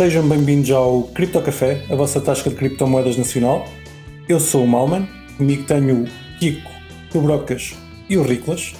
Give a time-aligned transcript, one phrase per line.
[0.00, 3.68] Sejam bem-vindos ao Cripto Café, a vossa tasca de criptomoedas nacional.
[4.26, 6.70] Eu sou o Malman, comigo tenho o Kiko,
[7.14, 7.74] o Brocas
[8.08, 8.72] e o Riclas.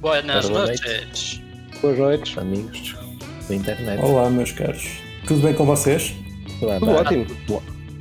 [0.00, 1.40] Boas Boa noites.
[1.80, 2.94] Boas noites, amigos
[3.48, 4.04] da internet.
[4.04, 4.86] Olá, meus caros.
[5.26, 6.14] Tudo bem com vocês?
[6.60, 7.26] Tudo Tudo ótimo.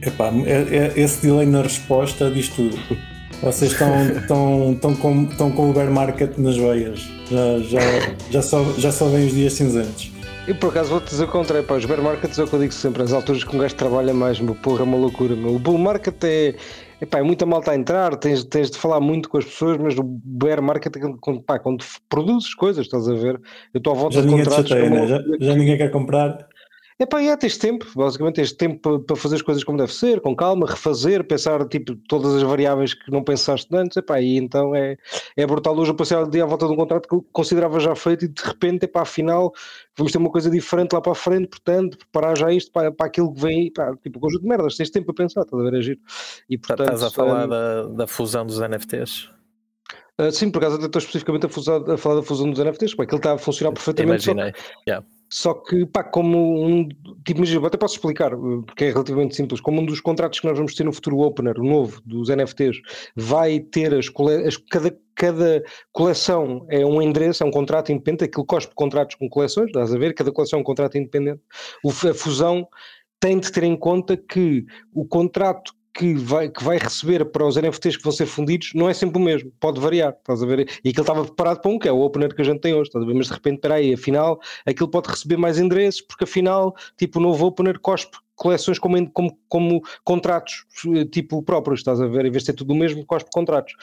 [0.01, 2.77] Epá, é- é- esse delay na resposta diz tudo.
[3.41, 6.99] Vocês estão, estão, estão, com, estão com o bear market nas veias.
[7.31, 10.14] Já, já, já, só, já só vêm os dias cinzentos.
[10.47, 12.59] E por acaso vou-te dizer o contrário, pá, os bear markets é o que eu
[12.59, 15.35] digo sempre, as alturas que um gajo trabalha mais, meu porra, é uma loucura.
[15.35, 15.55] Meu.
[15.55, 16.53] O bull market é,
[17.01, 19.97] epá, é muita malta a entrar, tens, tens de falar muito com as pessoas, mas
[19.97, 23.41] o bear market é quando, pá, quando produzes coisas, estás a ver?
[23.73, 24.69] Eu estou à volta Já de te contratos.
[24.69, 25.07] chateia, é né?
[25.07, 26.47] já, já ninguém quer comprar.
[26.97, 30.33] Epá, é, tens tempo, basicamente tens tempo para, fazer as coisas como deve ser, com
[30.33, 34.95] calma, refazer, pensar tipo todas as variáveis que não pensaste antes, epá, e então é,
[35.35, 35.77] é brutal.
[35.77, 38.41] Hoje eu passei dia à volta de um contrato que considerava já feito e de
[38.41, 39.51] repente, epá, afinal
[39.97, 43.07] vamos ter uma coisa diferente lá para a frente, portanto, preparar já isto para, para
[43.07, 45.77] aquilo que vem pá, tipo, conjunto de merdas, tens tempo para pensar, estás a ver,
[45.77, 45.99] agir.
[46.49, 49.29] E Tá- portanto, Estás a falar hum, da, da fusão dos NFTs?
[50.17, 52.95] ah, sim, por acaso até estou especificamente a, fusar- a falar da fusão dos NFTs,
[52.95, 54.63] pá, aquilo está a funcionar perfeitamente, só que Imaginei.
[54.87, 55.05] Yeah.
[55.35, 56.87] Só que, pá, como um.
[57.25, 59.59] Tipo, imagina, até posso explicar, eh, porque é relativamente simples.
[59.59, 62.77] Como um dos contratos que nós vamos ter no futuro Opener, o novo, dos NFTs,
[63.17, 64.07] vai ter as
[64.69, 65.61] cada, cada
[65.91, 69.97] coleção é um endereço, é um contrato independente, aquilo cospe contratos com coleções, estás a
[69.97, 70.13] ver?
[70.13, 71.41] Cada coleção é um contrato independente.
[71.83, 72.65] O, a fusão
[73.19, 74.63] tem de ter em conta que
[74.93, 78.89] o contrato que vai, que vai receber para os NFTs que vão ser fundidos não
[78.89, 80.67] é sempre o mesmo, pode variar, estás a ver?
[80.83, 82.89] E aquilo estava preparado para um, que é o opener que a gente tem hoje,
[82.89, 83.13] estás a ver?
[83.13, 87.21] Mas de repente, espera aí, afinal, aquilo pode receber mais endereços, porque afinal, tipo, o
[87.21, 92.25] novo opener cospe coleções como, como, como contratos, eh, tipo próprios, estás a ver?
[92.25, 93.73] Em vez de ser tudo o mesmo, cospe contratos.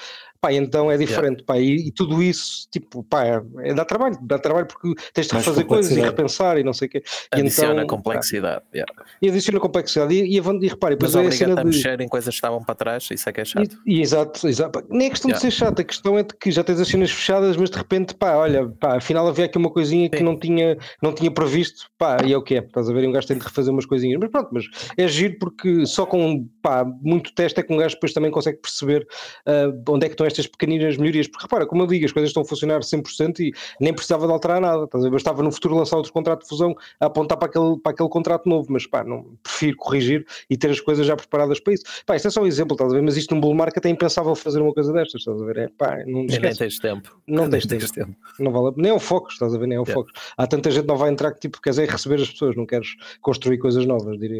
[0.40, 4.18] Pá, então é diferente, pá, e, e tudo isso, tipo, pá, é, é- dá trabalho,
[4.22, 7.02] dá trabalho porque tens de refazer coisas e repensar e não sei o quê.
[7.36, 8.62] E Adiciona então, complexidade.
[8.74, 8.92] yeah.
[9.22, 10.12] e adiciona complexidade.
[10.12, 11.68] E, e, e repare, Mas depois é a cena a de...
[11.68, 13.78] mexer em coisas que estavam para trás, isso é que é chato.
[13.86, 14.84] E, exato, exato.
[14.90, 15.48] Nem é questão Yeah.
[15.48, 17.76] de ser chata, a questão é de que já tens as cenas fechadas, mas de
[17.78, 20.24] repente, pá, olha, pá, afinal havia aqui uma coisinha que Sim.
[20.24, 23.08] não tinha, não tinha previsto, pá, e é o que é, estás a ver?
[23.08, 24.64] Um gajo tem de refazer umas coisinhas, mas pronto, mas
[24.96, 28.58] é giro porque só com, pá, muito teste é que um gajo depois também consegue
[28.58, 29.06] perceber
[29.46, 32.30] ah, onde é que estão estas pequeninas melhorias, porque repara, como eu digo, as coisas
[32.30, 34.86] estão a funcionar 100% e nem precisava de alterar nada?
[35.10, 38.48] Bastava no futuro lançar outro contrato de fusão a apontar para aquele, para aquele contrato
[38.48, 41.84] novo, mas pá, não, prefiro corrigir e ter as coisas já preparadas para isso.
[42.06, 43.02] Pá, isto é só um exemplo, estás a ver?
[43.02, 45.56] Mas isto num bull market é impensável fazer uma coisa destas, estás a ver?
[45.58, 47.20] É, pá, não, nem tens tempo.
[47.26, 48.14] Não Nem tens tempo.
[48.38, 49.66] não vale nem é o foco, estás a ver?
[49.66, 49.94] Nem é o Yeah.
[49.94, 50.10] foco.
[50.36, 52.64] Há tanta gente que não vai entrar que tipo, queres é receber as pessoas, não
[52.64, 54.31] queres construir coisas novas, diria.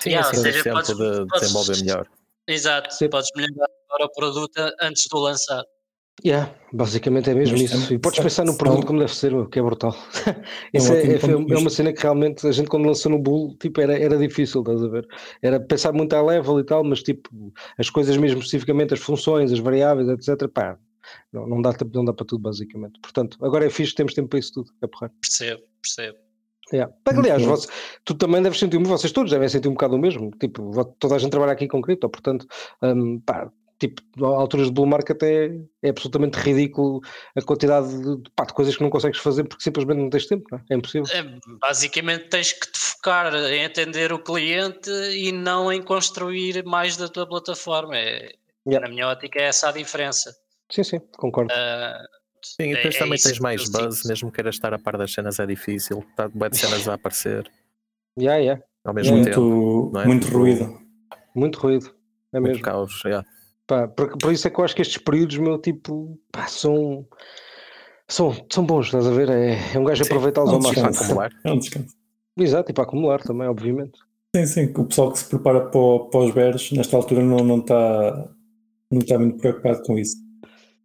[0.00, 2.08] Sim, Yeah, assim ou seja, podes- de podes- desenvolver melhor.
[2.48, 3.08] Exato, Sim.
[3.10, 5.64] podes melhorar agora o produto antes do lançar.
[6.24, 7.92] Yeah, basicamente é mesmo Mas isso.
[7.92, 9.94] E podes pensar no produto como deve ser, o que é brutal.
[10.72, 13.78] Isso é, é- é uma cena que realmente a gente quando lançou no Bull tipo,
[13.82, 15.06] era, era difícil, estás a ver?
[15.42, 17.28] Era pensar muito a level e tal, mas tipo,
[17.76, 20.48] as coisas mesmo especificamente, as funções, as variáveis, etc.
[20.48, 20.78] Pá,
[21.30, 22.98] não, não, dá, tempo- não dá para tudo, basicamente.
[23.02, 24.70] Portanto, agora é fixe, temos tempo para isso tudo.
[24.82, 25.12] É porra.
[25.20, 26.16] Percebo, percebo.
[26.72, 26.92] Yeah.
[27.06, 27.48] Muito Aliás, bom.
[27.50, 27.68] você-
[28.04, 30.30] tu também deves sentir, vocês todos devem sentir um bocado o mesmo.
[30.40, 32.46] Tipo, toda a gente trabalha aqui com cripto, portanto,
[32.82, 35.50] hum, pá, tipo, a alturas de bull market é,
[35.82, 37.00] é absolutamente ridículo
[37.36, 40.44] a quantidade de, pá, de coisas que não consegues fazer porque simplesmente não tens tempo,
[40.50, 40.62] não é?
[40.70, 41.06] É impossível.
[41.14, 41.22] É,
[41.60, 47.08] basicamente tens que te focar em atender o cliente e não em construir mais da
[47.08, 47.96] tua plataforma.
[47.96, 48.32] É,
[48.68, 48.84] Yeah.
[48.88, 50.34] Na minha ótica é essa a diferença.
[50.68, 51.52] Sim, sim, concordo.
[51.54, 52.02] Ah,
[52.54, 54.08] Sim, e É- depois é também isso tens mais buzz, sinto.
[54.08, 56.04] mesmo que queiras estar a par das cenas é difícil.
[56.10, 57.50] Está de cenas a aparecer
[58.18, 58.62] Yeah, yeah.
[58.84, 59.90] ao mesmo Muito, tempo.
[59.92, 60.06] não é?
[60.06, 60.78] muito Tipo, ruído.
[61.34, 61.94] Muito ruído.
[62.32, 62.64] É Muito mesmo.
[62.64, 63.02] caos.
[63.04, 63.26] yeah.
[63.66, 67.06] Pá, por, por isso é que eu acho que estes períodos, meu, tipo, pá, são,
[68.08, 69.28] são, são bons, estás a ver?
[69.28, 70.86] É, é um gajo aproveitá-los ao não máximo.
[70.88, 71.32] Acumular.
[71.44, 71.94] É um descanso.
[72.38, 73.98] Exato, e para acumular também, obviamente.
[74.34, 77.38] Sim, sim, que o pessoal que se prepara para, para os bears, nesta altura, não,
[77.38, 78.28] não, está,
[78.90, 80.16] não está muito preocupado com isso.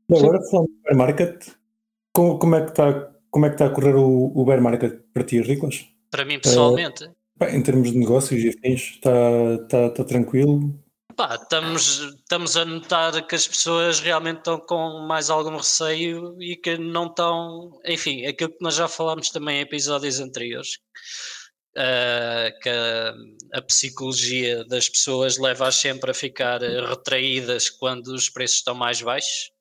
[0.10, 1.48] E agora, falando do bear market,
[2.14, 5.02] como, como, é que está, como é que está a correr o, o bear market
[5.14, 5.88] para ti, Riclas?
[6.10, 7.10] para mim, pessoalmente,
[7.40, 9.12] Pá, Em termos de negócios e afins, está,
[9.64, 10.78] está, está tranquilo?
[11.16, 16.56] pá, estamos, estamos a notar que as pessoas realmente estão com mais algum receio e
[16.56, 17.80] que não estão.
[17.86, 20.80] Enfim, aquilo que nós já falámos também em episódios anteriores.
[21.78, 23.14] ah, que a,
[23.54, 29.02] a psicologia das pessoas leva-as sempre a ficar eh, retraídas quando os preços estão mais
[29.02, 29.52] baixos,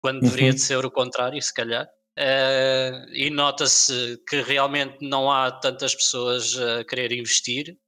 [0.00, 0.54] quando deveria Uhum.
[0.54, 1.88] de ser o contrário, se calhar.
[2.18, 7.78] Ah, e nota-se que realmente não há tantas pessoas a querer investir.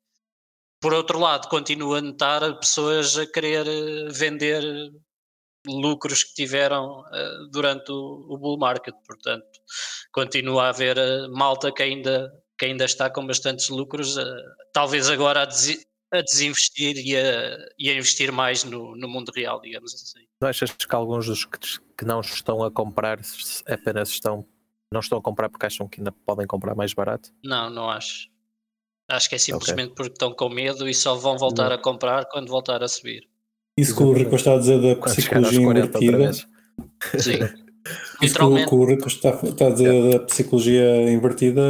[0.81, 4.65] Por outro lado, continuo a notar pessoas a querer eh, vender
[5.67, 9.47] lucros que tiveram eh, durante o, o bull market, portanto,
[10.13, 10.97] continua a haver
[11.31, 14.23] malta que ainda que ainda está com bastantes lucros, uh,
[14.73, 15.49] talvez agora a,
[16.13, 20.27] a desinvestir e a, e a, investir mais no, no, mundo real, digamos assim.
[20.41, 21.59] Não achas que alguns dos que,
[21.97, 23.19] que não estão a comprar
[23.67, 24.47] apenas estão
[24.93, 27.31] não estão a comprar porque acham que ainda podem comprar mais barato?
[27.43, 28.29] Não, não acho.
[29.11, 29.95] Acho que é simplesmente okay.
[29.95, 31.77] porque estão com medo e só vão voltar não.
[31.77, 33.27] a comprar quando voltar a subir.
[33.77, 36.33] Isso que o Rico está a dizer da psicologia invertida.
[36.33, 37.39] Sim.
[38.21, 41.63] Isso que o Rico está, está a dizer da psicologia invertida,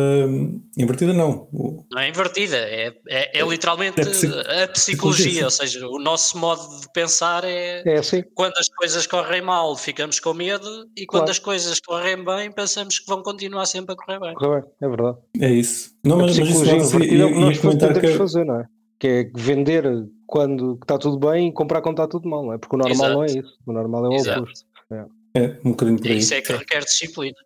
[0.77, 1.49] invertida não.
[1.53, 4.33] Não é invertida, é, é, é literalmente é psic...
[4.63, 8.23] a psicologia, ou seja, o nosso modo de pensar é, é assim.
[8.35, 11.31] quando as coisas correm mal ficamos com medo e quando claro.
[11.31, 14.35] as coisas correm bem pensamos que vão continuar sempre a correr bem.
[14.35, 15.19] Correr bem, é verdade.
[15.41, 15.93] É isso.
[16.05, 18.19] Não, mas, mas isso invertida é o que nós tentamos que...
[18.19, 18.67] fazer, não é?
[18.99, 19.85] Que é vender
[20.27, 22.59] quando está tudo bem e comprar quando está tudo mal, não é?
[22.59, 23.15] Porque o normal Exato.
[23.15, 23.59] não é isso.
[23.67, 24.67] O normal é o oposto.
[24.93, 25.22] É.
[25.35, 26.19] é, um bocadinho por aí.
[26.19, 27.37] Isso é que requer disciplina.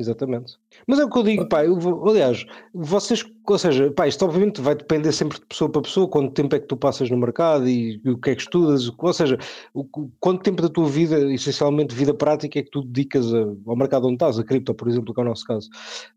[0.00, 0.54] Exatamente.
[0.86, 1.78] Mas é o que eu digo, pá, eu,
[2.08, 6.32] aliás, vocês, ou seja, pá, isto obviamente vai depender sempre de pessoa para pessoa, quanto
[6.32, 9.12] tempo é que tu passas no mercado e, e o que é que estudas, ou
[9.12, 9.38] seja,
[9.74, 9.84] o,
[10.18, 14.06] quanto tempo da tua vida, essencialmente vida prática, é que tu dedicas a, ao mercado
[14.06, 15.68] onde estás, a cripto, por exemplo, que é o nosso caso.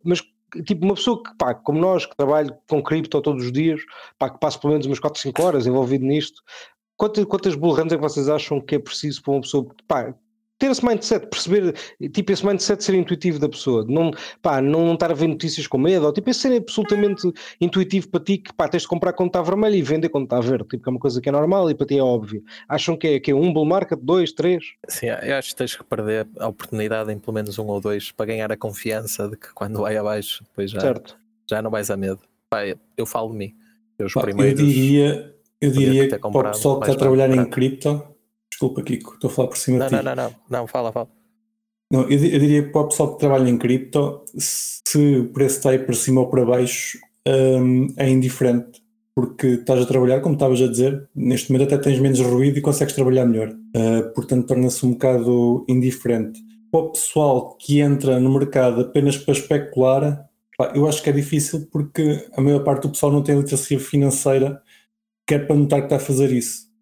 [0.02, 0.22] Mas
[0.66, 3.82] tipo, uma pessoa que, pá, como nós, que trabalha com cripto todos os dias,
[4.18, 6.42] pá, que passa pelo menos umas 4, 5 horas envolvido nisto,
[6.96, 10.16] quantas, quantas bullruns é que vocês acham que é preciso para uma pessoa, pá,
[10.64, 11.76] ter esse mindset, perceber,
[12.14, 14.12] tipo, esse mindset ser intuitivo da pessoa, não,
[14.42, 17.30] pá, não estar a ver notícias com medo, ou tipo, esse ser absolutamente
[17.60, 20.40] intuitivo para ti, que pá, tens de comprar quando está vermelho e vender quando está
[20.40, 22.42] verde, tipo, que é uma coisa que é normal e para ti é óbvio.
[22.70, 24.64] Acham que é, que é um bull market, dois, três?
[24.88, 28.12] Sim, eu acho que tens que perder a oportunidade em pelo menos um ou dois
[28.12, 31.18] para ganhar a confiança de que quando vai abaixo, depois já, certo.
[31.50, 32.20] já não vais a medo.
[32.50, 32.60] Pá,
[32.96, 33.54] eu falo de mim.
[34.00, 36.98] Eu, os pá, primeiros, eu diria, eu diria que para o pessoal que está a
[36.98, 38.13] trabalhar em cripto
[38.64, 40.04] Desculpa, Kiko, estou a falar por cima não, de ti.
[40.04, 41.10] Não, não, não, não, fala, fala.
[41.92, 45.58] Não, eu, eu, diria que para o pessoal que trabalha em cripto, se o preço
[45.58, 48.82] está aí para cima ou para baixo, um, é indiferente,
[49.14, 52.62] porque estás a trabalhar, como estavas a dizer, neste momento até tens menos ruído e
[52.62, 53.50] consegues trabalhar melhor.
[53.50, 56.40] Uh, portanto, torna-se um bocado indiferente.
[56.72, 60.26] Para o pessoal que entra no mercado apenas para especular,
[60.58, 63.80] pá, eu acho que é difícil porque a maior parte do pessoal não tem literacia
[63.80, 64.62] financeira,
[65.28, 66.73] quer para notar que está a fazer isso.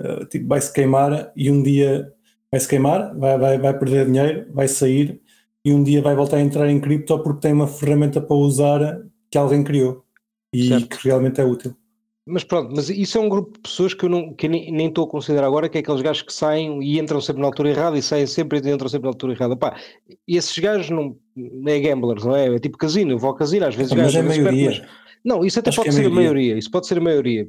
[0.00, 2.10] Eh, tipo, vai se queimar e um dia
[2.50, 5.20] vai se queimar, vai, vai, vai perder dinheiro, vai sair
[5.64, 9.02] e um dia vai voltar a entrar em cripto porque tem uma ferramenta para usar
[9.30, 10.02] que alguém criou
[10.52, 10.96] e certo.
[10.96, 11.76] que realmente é útil.
[12.26, 14.88] Mas pronto, mas isso é um grupo de pessoas que eu, não, que nem, nem
[14.88, 17.70] estou a considerar agora, que é aqueles gajos que saem e entram sempre na altura
[17.70, 19.56] errada e saem sempre e entram sempre na altura errada.
[19.56, 19.76] Pá,
[20.26, 21.16] esses gajos não,
[21.66, 22.54] é gamblers, não é?
[22.54, 24.70] É tipo casino, eu vou ao casino, às vezes mas gajos, é maioria.
[24.70, 24.82] Mas,
[25.24, 27.48] não, isso até Acho pode é ser a maioria, isso pode ser a maioria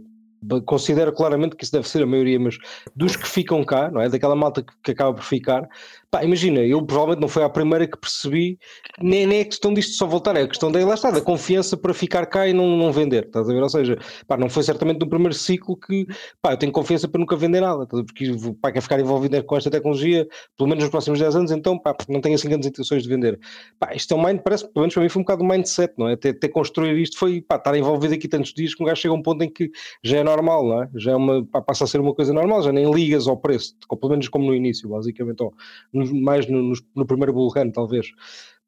[0.66, 2.58] considero claramente que isso deve ser a maioria, mas
[2.96, 4.10] dos que ficam cá, não é?
[4.10, 5.68] Daquela malta que, que acaba por ficar,
[6.12, 8.60] Pá, imagina, eu provavelmente não foi a primeira que percebi,
[9.02, 11.78] nem, nem é questão disto só voltar, é a questão da, lá está, da confiança
[11.78, 13.64] para ficar cá e não, não vender, estás a ver?
[13.64, 13.98] Ou seja,
[14.28, 16.06] pá, não foi certamente no primeiro ciclo que,
[16.42, 18.30] pá, eu tenho confiança para nunca vender nada, porque,
[18.62, 20.28] pá, quer ficar envolvido com esta tecnologia,
[20.58, 23.40] pelo menos nos próximos 10 anos, então, pá, não tenho assim grandes intenções de vender.
[23.80, 25.94] Pá, isto é um mind, parece, pelo menos para mim foi um bocado um mindset,
[25.98, 26.18] não é?
[26.18, 29.18] Ter, construído isto foi, pá, estar envolvido aqui tantos dias que um gajo chega a
[29.18, 29.72] um ponto em que
[30.04, 30.90] já é normal, não é?
[30.96, 34.12] Já é uma, passa a ser uma coisa normal, já nem ligas ao preço, pelo
[34.12, 35.54] menos como no início, basicamente, ou
[35.94, 38.12] mais nos no primeiro bull run, talvez.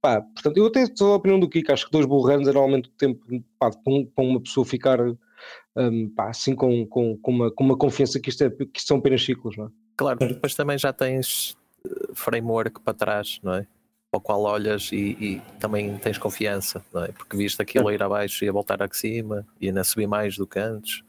[0.01, 2.51] Pá, portanto, eu até sou a opinião do Kiko, acho que dois bull runs é
[2.51, 3.25] normalmente o tempo
[3.57, 4.99] pá, para uma pessoa ficar
[5.75, 8.87] um, pá, assim com, com, com, uma, com uma confiança que isto, é, que isto
[8.87, 9.69] são apenas ciclos, não é?
[9.95, 11.55] Claro, depois também já tens
[11.85, 13.67] eh, framework para trás, não é?
[14.11, 17.07] Ao qual olhas e, e também tens confiança, não é?
[17.07, 17.95] Porque viste aquilo é.
[17.95, 21.01] ir abaixo e a voltar aqui cima e ainda subir mais do que antes,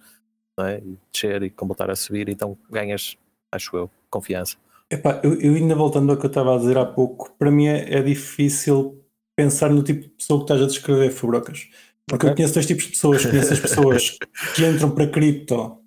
[0.57, 0.79] não é?
[0.79, 3.17] E descer e voltar a subir, então ganhas,
[3.53, 4.57] acho eu, confiança.
[4.91, 7.67] Epá, eu, eu ainda voltando ao que eu estava a dizer há pouco, para mim
[7.67, 9.01] é, é difícil
[9.37, 11.69] pensar no tipo de pessoa que estás a descrever, Fubrocas.
[12.07, 12.31] Porque okay.
[12.31, 13.25] eu conheço dois tipos de pessoas.
[13.25, 14.19] Conheço as pessoas
[14.55, 15.79] que entram para cripto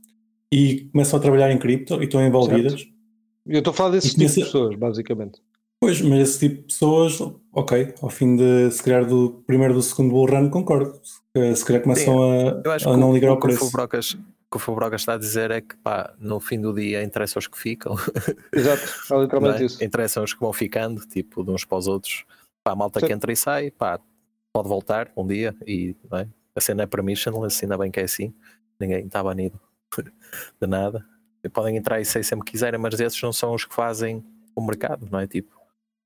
[0.51, 2.74] e começam a trabalhar em cripto e estão envolvidas.
[2.74, 2.97] Certo.
[3.45, 5.39] Eu estou a falar desse tipo de pessoas, basicamente.
[5.79, 7.19] Pois, mas esse tipo de pessoas,
[7.53, 11.00] ok, ao fim de se calhar do primeiro do segundo bull run, concordo.
[11.55, 13.59] Se calhar começam Sim, a, a não ligar ao preço.
[13.59, 14.17] Fubrocas
[14.50, 17.48] que o Fabroga está a dizer é que pá, no fim do dia interessa os
[17.48, 17.96] que ficam.
[18.51, 19.66] Exato, é literalmente é?
[19.66, 19.84] isso.
[19.84, 22.25] Interessam os que vão ficando, tipo, de uns para os outros.
[22.63, 23.08] Pá, a malta Sim.
[23.08, 24.00] que entra e sai, pá,
[24.54, 26.27] pode voltar um dia e é?
[26.56, 28.34] a cena é permissionless, ainda bem que é assim,
[28.80, 29.60] ninguém está banido
[30.62, 31.06] de nada.
[31.54, 34.25] Podem entrar e sair sempre quiserem, mas esses não são os que fazem
[34.56, 35.27] o mercado, não é?
[35.27, 35.56] Tipo,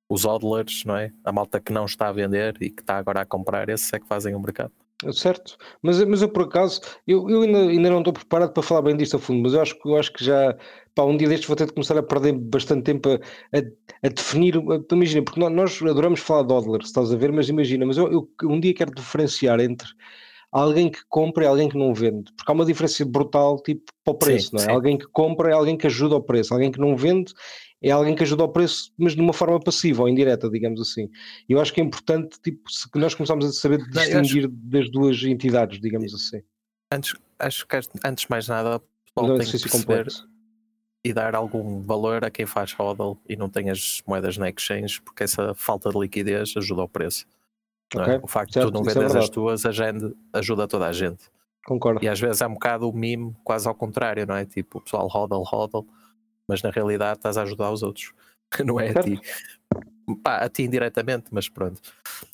[0.09, 1.11] os hodlers, não é?
[1.23, 3.99] A malta que não está a vender e que está agora a comprar, esses é
[3.99, 4.73] que fazem o mercado.
[5.11, 8.83] Certo, mas, mas eu por acaso, eu, eu ainda, ainda não estou preparado para falar
[8.83, 10.55] bem disto a fundo, mas eu acho, eu acho que já,
[10.93, 13.15] pá, um dia destes vou ter de começar a perder bastante tempo a,
[13.57, 13.61] a,
[14.03, 17.49] a definir, a, imagina, porque nós, adoramos falar de Odler, se estás a ver, mas
[17.49, 19.87] imagina, mas eu, eu, um dia quero diferenciar entre
[20.51, 24.13] alguém que compra e alguém que não vende, porque há uma diferença brutal, tipo, para
[24.13, 24.65] o preço, sim, não é?
[24.65, 24.71] Sim.
[24.71, 27.33] Alguém que compra é alguém que ajuda ao preço, alguém que não vende
[27.81, 31.09] é alguém que ajuda ao preço, mas de uma forma passiva ou indireta, digamos assim.
[31.49, 34.49] Eu acho que é importante, tipo, se nós começamos a saber distinguir acho...
[34.49, 36.41] das duas entidades, digamos assim.
[36.91, 38.81] Antes, acho que antes de mais nada, o
[39.13, 40.07] pessoal tem que perceber
[41.03, 45.01] e dar algum valor a quem faz hodl e não tem as moedas na exchange,
[45.01, 47.25] porque essa falta de liquidez ajuda ao preço.
[47.95, 48.01] É?
[48.01, 48.19] Okay, é?
[48.21, 49.63] O facto certo, de tu não vendes é as tuas
[50.33, 51.23] ajuda toda a gente.
[51.65, 52.03] Concordo.
[52.03, 54.45] E às vezes é um bocado o mime, quase ao contrário, não é?
[54.45, 55.87] Tipo, o pessoal hodl, hodl
[56.51, 58.11] mas na realidade estás a ajudar os outros,
[58.65, 59.17] não é a ti.
[60.21, 61.79] Pá, a ti indiretamente, mas pronto.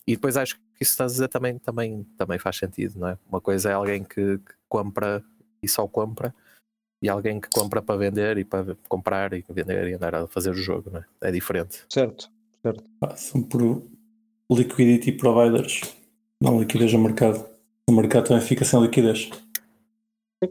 [0.07, 3.17] E depois acho que isso estás a dizer também, também, também faz sentido, não é?
[3.29, 5.24] Uma coisa é alguém que, que compra
[5.62, 6.33] e só compra,
[7.00, 10.50] e alguém que compra para vender e para comprar e vender e andar a fazer
[10.50, 11.05] o jogo, não é?
[11.21, 11.83] É diferente.
[11.88, 12.31] Certo,
[12.63, 12.83] certo.
[13.00, 13.83] Ah, são por
[14.51, 15.81] liquidity providers,
[16.41, 17.45] não liquidez ao mercado.
[17.88, 19.29] O mercado também fica sem liquidez.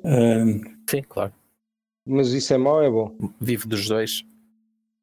[0.04, 1.32] Um, Sim, claro.
[2.06, 3.16] Mas isso é mau ou é bom?
[3.40, 4.22] Vive dos dois.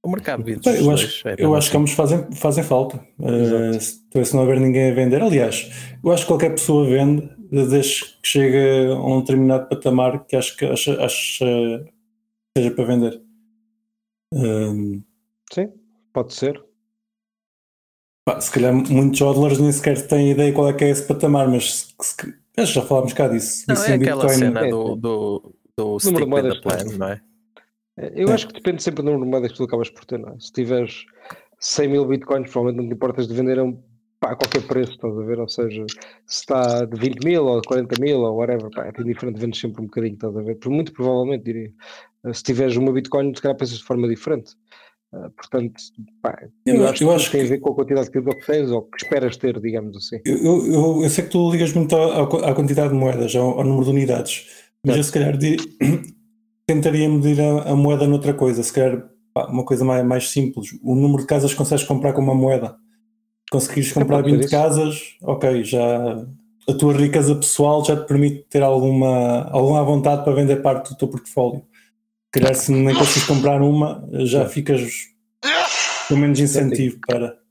[0.01, 1.01] O mercado vive dos eu dois.
[1.01, 2.97] Acho, é eu acho que ambos fazem, fazem falta.
[3.19, 5.69] Uh, se, se não houver ninguém a vender, aliás,
[6.03, 10.57] eu acho que qualquer pessoa vende desde que chega a um determinado patamar que acho
[10.57, 11.45] que acha, acha
[12.57, 13.21] seja para vender.
[14.33, 15.03] Um,
[15.53, 15.71] Sim,
[16.11, 16.63] pode ser.
[18.25, 21.47] Pá, se calhar muitos hodlers nem sequer têm ideia qual é que é esse patamar,
[21.47, 23.65] mas se, se, já falámos cá disso.
[23.67, 27.21] Não, é aquela Bitcoin, cena do, do do stick with the plan, não é?
[28.15, 30.29] Eu acho que depende sempre do número de moedas que tu acabas por ter, não
[30.29, 30.39] é?
[30.39, 31.05] Se tiveres
[31.59, 33.79] 100 mil bitcoins, provavelmente não te importas de vender a, um,
[34.19, 35.39] pá, a qualquer preço, estás a ver?
[35.39, 35.85] Ou seja,
[36.25, 39.81] se está de 20 mil ou 40 mil ou whatever, pá, é diferente, vendes sempre
[39.81, 40.55] um bocadinho, estás a ver?
[40.55, 41.71] Por muito provavelmente, diria.
[42.33, 44.53] Se tiveres uma bitcoin, se calhar pensas de forma diferente.
[45.13, 45.75] Uh, portanto,
[46.23, 48.35] pá, eu, eu, acho, eu acho que tem a ver com a quantidade de cripto
[48.35, 50.19] que tens ou que esperas ter, digamos assim.
[50.25, 53.63] Eu, eu, eu sei que tu ligas muito à, à quantidade de moedas, ao, ao
[53.63, 55.37] número de unidades, mas eu se calhar
[56.67, 60.77] tentaria medir a, a, moeda noutra coisa, se calhar pá, uma coisa mais, mais simples.
[60.83, 62.75] O número de casas que consegues comprar com uma moeda.
[63.51, 66.25] Conseguires comprar 20 casas, ok, já
[66.67, 70.97] a tua riqueza pessoal já te permite ter alguma, alguma vontade para vender parte do
[70.97, 71.61] teu portfólio.
[72.25, 75.13] Se calhar se nem consegues comprar uma, já ficas
[76.07, 77.42] com menos incentivo para.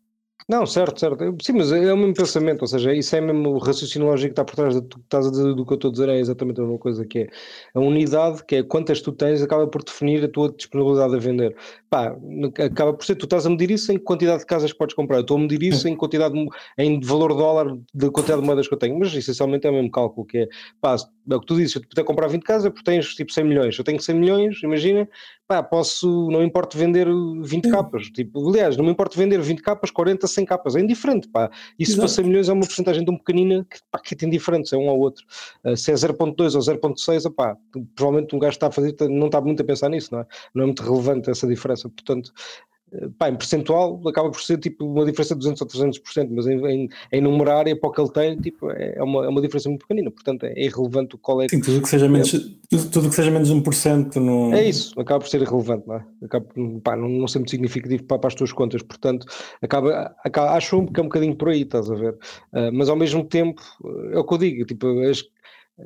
[0.49, 1.37] Não, certo, certo.
[1.43, 4.41] Sim, mas é o mesmo pensamento, ou seja, isso é mesmo o raciocínio lógico que
[4.41, 6.61] está por trás do, que estás a do que eu estou a dizer, é exatamente
[6.61, 7.29] a mesma coisa que é
[7.75, 11.57] a unidade, que é quantas tu tens, acaba por definir a tua disponibilidade a vender.
[11.89, 12.17] Pá,
[12.65, 15.19] acaba por ser, tu estás a medir isso em quantidade de casas que podes comprar,
[15.19, 16.35] eu estou a medir isso em quantidade,
[16.77, 19.91] em valor dólar da quantidade de moedas que eu tenho, mas essencialmente é o mesmo
[19.91, 20.49] cálculo, que é,
[20.81, 20.97] pá,
[21.31, 23.45] é o que tu dizes, se eu puder comprar 20 casas, porque tens tipo 100
[23.45, 25.09] milhões, eu tenho 100 milhões, imagina,
[25.53, 29.91] pá, posso, não importa vender 20 capas, tipo, aliás, não me importa vender 20 capas,
[29.91, 33.67] 40, 100 capas, é indiferente, pá, e se 100 milhões é uma porcentagem tão pequenina
[33.69, 35.25] que, pá, que é indiferente, é um ou outro,
[35.65, 37.55] uh, se é 0.2 ou 0.6, pá,
[37.95, 40.27] provavelmente um gajo está a fazer, não está muito a pensar nisso, não é?
[40.55, 42.33] Não é muito relevante essa diferença, portanto,
[43.19, 46.67] pá, em percentual acaba por ser tipo uma diferença de 200 ou 300%, mas em,
[46.67, 49.69] em, em numerária para o que ele tem, tipo, é, é uma, é uma diferença
[49.69, 51.49] muito pequenina, portanto é irrelevante qual é.
[51.49, 54.55] Sim, tudo que seja menos, tudo, tudo que seja menos 1% no...
[54.55, 56.05] É isso, acaba por ser irrelevante, não é?
[56.25, 56.47] Acaba,
[56.83, 59.27] pá, não, não ser muito significativo para, para, as tuas contas, portanto,
[59.61, 62.13] acaba, acaba, acho que é um bocadinho por aí, estás a ver?
[62.53, 63.63] Uh, mas ao mesmo tempo,
[64.13, 65.25] é o que eu digo, tipo, as,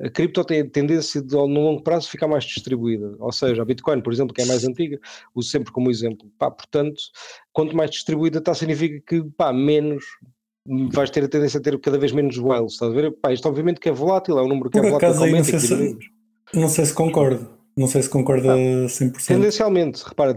[0.01, 3.15] a cripto tem a tendência de, no longo prazo, ficar mais distribuída.
[3.19, 4.99] Ou seja, a Bitcoin, por exemplo, que é mais antiga,
[5.33, 6.29] uso sempre como exemplo.
[6.37, 7.01] Pá, portanto,
[7.51, 10.03] quanto mais distribuída está, significa que pá, menos
[10.91, 12.73] vais ter a tendência a ter cada vez menos whales.
[12.73, 13.11] Estás a ver?
[13.21, 15.09] Pá, isto obviamente que é volátil, é um número que por é volátil.
[15.09, 15.97] Acaso, não, sei se,
[16.53, 17.57] não sei se concordo.
[17.75, 19.27] Não sei se concorda ah, 100%.
[19.27, 20.33] Tendencialmente, repara,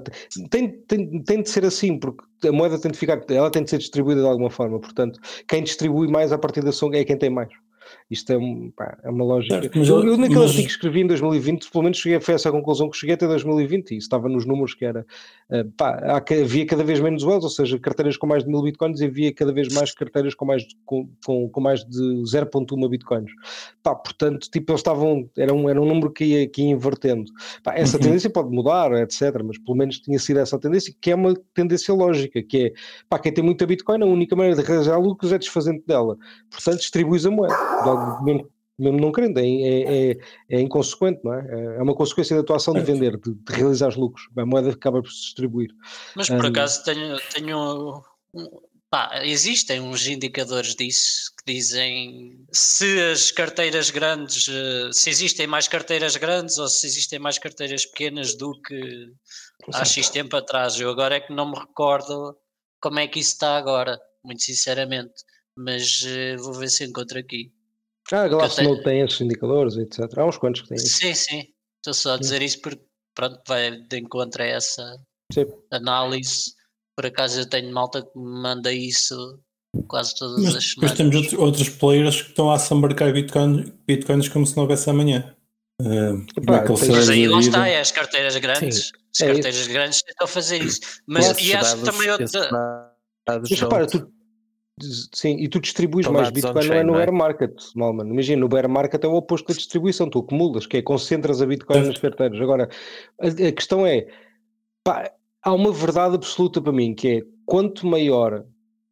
[0.51, 3.71] tem, tem, tem de ser assim, porque a moeda tem de ficar, ela tem de
[3.71, 7.17] ser distribuída de alguma forma, portanto, quem distribui mais a partir da song é quem
[7.17, 7.49] tem mais.
[8.11, 9.61] Isto é, um, pá, é uma lógica.
[9.61, 10.51] Certo, eu, eu, naquele mas...
[10.51, 13.91] artigo que escrevi em 2020, pelo menos cheguei a essa conclusão que cheguei até 2020
[13.91, 15.07] e isso estava nos números que era
[15.51, 19.01] uh, pá, havia cada vez menos whales, ou seja, carteiras com mais de mil bitcoins
[19.01, 23.31] e havia cada vez mais carteiras com mais, com, com, com mais de 0.1 bitcoins.
[23.83, 27.31] Pá, portanto, tipo, eles estavam, era um, era um número que ia, que ia invertendo.
[27.63, 28.03] Pá, essa uhum.
[28.03, 31.95] tendência pode mudar, etc., mas pelo menos tinha sido essa tendência, que é uma tendência
[31.95, 32.73] lógica, que é,
[33.09, 36.17] pá, quem tem muita bitcoin, a única maneira de arranjar lucros é desfazendo dela.
[36.51, 37.55] Portanto, distribuis a moeda
[38.23, 40.19] mesmo, mesmo não querendo, é, é, é,
[40.49, 41.77] é, inconsequente, não é?
[41.77, 44.29] É uma consequência da tua ação de vender, de, de realizar os lucros.
[44.37, 45.71] A moeda acaba por se distribuir.
[46.17, 48.03] Mas por um, acaso tenho, tenho
[48.91, 55.69] pá, existem uns indicadores disso que dizem se as carteiras grandes, eh, se existem mais
[55.69, 59.13] carteiras grandes ou se existem mais carteiras pequenas do que
[59.73, 60.79] há X tempo atrás.
[60.79, 62.37] Eu agora é que não me recordo
[62.81, 65.23] como é que isso está agora, muito sinceramente,
[65.57, 67.53] mas uh, vou ver se encontro aqui.
[68.13, 70.19] Ah, a Glassnode tem esses indicadores, etc.
[70.19, 70.99] Há uns quantos que têm isso.
[70.99, 71.45] Sim, sim.
[71.77, 72.83] Estou só a dizer isso porque
[73.15, 74.97] pronto, vai de encontro a essa
[75.33, 75.47] sim.
[75.71, 76.53] análise.
[76.97, 79.41] Por acaso eu tenho malta que me manda isso
[79.87, 80.99] quase todas Mas as semanas.
[80.99, 85.35] Depois temos outros players que estão a assambarcar bitcoin, bitcoins como se não houvesse amanhã.
[85.81, 88.93] Uh, Epá, mas aí lá está, é as carteiras grandes.
[89.13, 89.73] Sim, as é carteiras isso.
[89.73, 90.81] grandes tentam fazer isso.
[91.07, 92.51] Mas e acho também outra.
[93.27, 94.13] Mas repara, tu,
[95.15, 96.99] sim, e tu distribuis mais Bitcoin não é no é?
[96.99, 98.09] bear market, Malman.
[98.09, 101.47] Imagina, no bear market é o oposto da distribuição, tu acumulas, que é concentras a
[101.47, 102.41] Bitcoin nas carteiras.
[102.41, 102.69] Agora,
[103.21, 104.07] a, a questão é,
[104.85, 105.11] pá,
[105.43, 108.45] há uma verdade absoluta para mim, que é quanto maior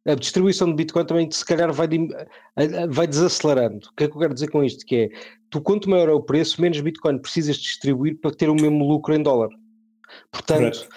[0.05, 1.87] a distribuição de Bitcoin também se calhar vai,
[2.89, 3.87] vai desacelerando.
[3.87, 4.85] O que é que eu quero dizer com isto?
[4.85, 5.09] Que é,
[5.49, 9.13] tu quanto maior é o preço, menos Bitcoin precisas distribuir para ter o mesmo lucro
[9.13, 9.49] em dólar.
[10.31, 10.87] Portanto,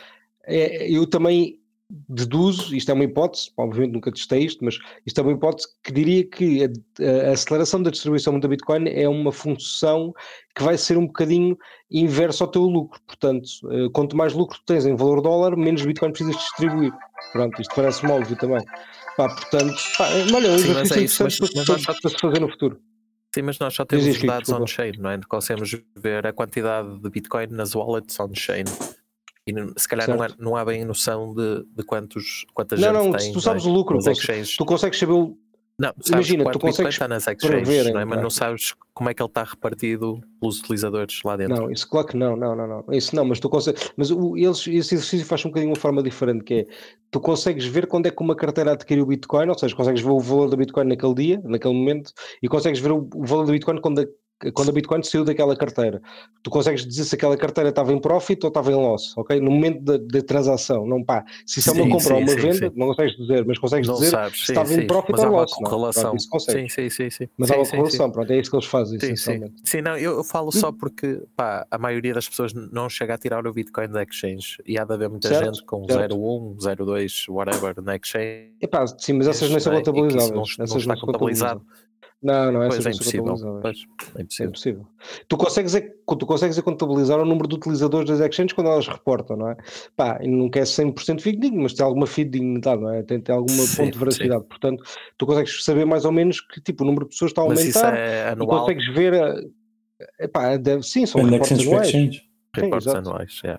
[0.44, 1.60] é, eu também
[2.08, 5.92] deduzo, isto é uma hipótese, obviamente nunca testei isto, mas isto é uma hipótese que
[5.92, 10.14] diria que a, a, aceleração da distribuição da Bitcoin é uma função
[10.54, 11.56] que vai ser um bocadinho
[11.90, 13.00] inverso ao teu lucro.
[13.06, 16.92] Portanto, uh, quanto mais lucro tu tens em valor dólar, menos Bitcoin precisas distribuir.
[17.32, 18.64] Pronto, isto parece-me óbvio também.
[19.16, 22.18] Pá, portanto, pá, olha, é um exercício é isso, mas, mas para, para, para se
[22.18, 22.80] fazer no futuro.
[23.34, 25.18] Sim, mas nós só temos os dados on-chain, não é?
[25.26, 28.64] Conseguimos ver a quantidade de Bitcoin nas wallets on-chain.
[29.46, 33.12] E se calhar não, é, não, há bem noção de, de quantos, quantas não, gente
[33.12, 33.32] não, tem.
[33.32, 35.36] Tu sabes o lucro, tu consegues saber o,
[35.78, 38.04] não, Imagina, tu consegues está nas exchanges, não é?
[38.04, 41.56] mas não sabes como é que ele está repartido pelos utilizadores lá dentro.
[41.56, 42.84] Não, isso claro que não, não, não, não.
[42.92, 46.02] Isso não, mas tu consegues, mas o, eles, esse exercício faz um bocadinho uma forma
[46.02, 46.66] diferente, que é,
[47.10, 50.10] tu consegues ver quando é que uma carteira adquiriu o Bitcoin, ou seja, consegues ver
[50.10, 53.52] o valor do Bitcoin naquele dia, naquele momento, e consegues ver o, o valor do
[53.52, 54.06] Bitcoin quando
[54.50, 56.02] quando a Bitcoin saiu daquela carteira.
[56.42, 59.40] Tu consegues dizer se aquela carteira estava em profit ou estava em loss, ok?
[59.40, 61.24] No momento da transação, não pá.
[61.46, 63.58] Se isso sim, é uma compra sim, ou uma sim, venda, não consegues dizer, mas
[63.58, 65.52] consegues não dizer sabes, se estava em profit ou loss.
[65.52, 66.14] Correlação.
[66.14, 67.28] Não, pronto, sim, sim, sim, sim.
[67.36, 68.98] Mas há uma correlação, pronto, é isso que eles fazem.
[68.98, 69.52] Sim, sim.
[69.64, 73.46] sim não, eu, falo só porque pá, a maioria das pessoas não chega a tirar
[73.46, 77.82] o Bitcoin da exchange e há de haver muita certo, gente com 0,1, 0,2, whatever
[77.82, 78.52] na exchange.
[78.60, 80.56] Epá, sim, mas essas não são contabilizáveis.
[80.58, 81.62] Não, não está contabilizado.
[82.22, 83.34] Não, não é pois é impossível.
[83.60, 83.78] Pois,
[84.16, 84.44] é impossível.
[84.44, 84.86] É impossível.
[85.26, 88.86] Tu consegues, é, tu consegues é contabilizar o número de utilizadores das exchanges quando elas
[88.86, 89.56] reportam, não é?
[89.96, 93.02] Pá, nunca é 100% fidedigno, mas tem alguma fidedignidade, não é?
[93.02, 94.42] Tem, tem alguma sim, ponto de veracidade.
[94.42, 94.48] Sim.
[94.48, 94.84] Portanto,
[95.18, 97.64] tu consegues saber mais ou menos que tipo, o número de pessoas está a aumentar.
[97.64, 98.60] Mas isso é anual.
[98.60, 99.14] consegues ver.
[99.14, 102.22] A, epá, deve, sim, são reportes anuais.
[102.54, 103.58] Reportes anuais, é.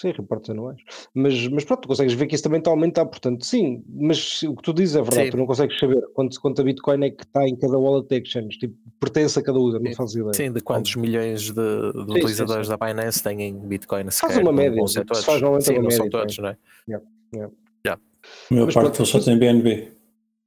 [0.00, 0.80] Sim, reportes anuais.
[1.14, 4.42] Mas, mas pronto, tu consegues ver que isso também está a aumentar, portanto, sim, mas
[4.42, 5.30] o que tu dizes é verdade, sim.
[5.30, 8.58] tu não consegues saber quanto, quanto a Bitcoin é que está em cada wallet exchange,
[8.58, 10.32] tipo, pertence a cada user, não fazes ideia.
[10.32, 14.20] Sim, de quantos milhões de, de sim, utilizadores sim, da Binance têm em Bitcoin, se
[14.20, 15.96] faz uma média, se faz normalmente sim, uma não média.
[15.98, 16.56] são todos, não é?
[16.88, 17.54] Yeah, yeah.
[17.86, 18.02] Yeah.
[18.50, 19.92] A maior parte deles só tem BNB.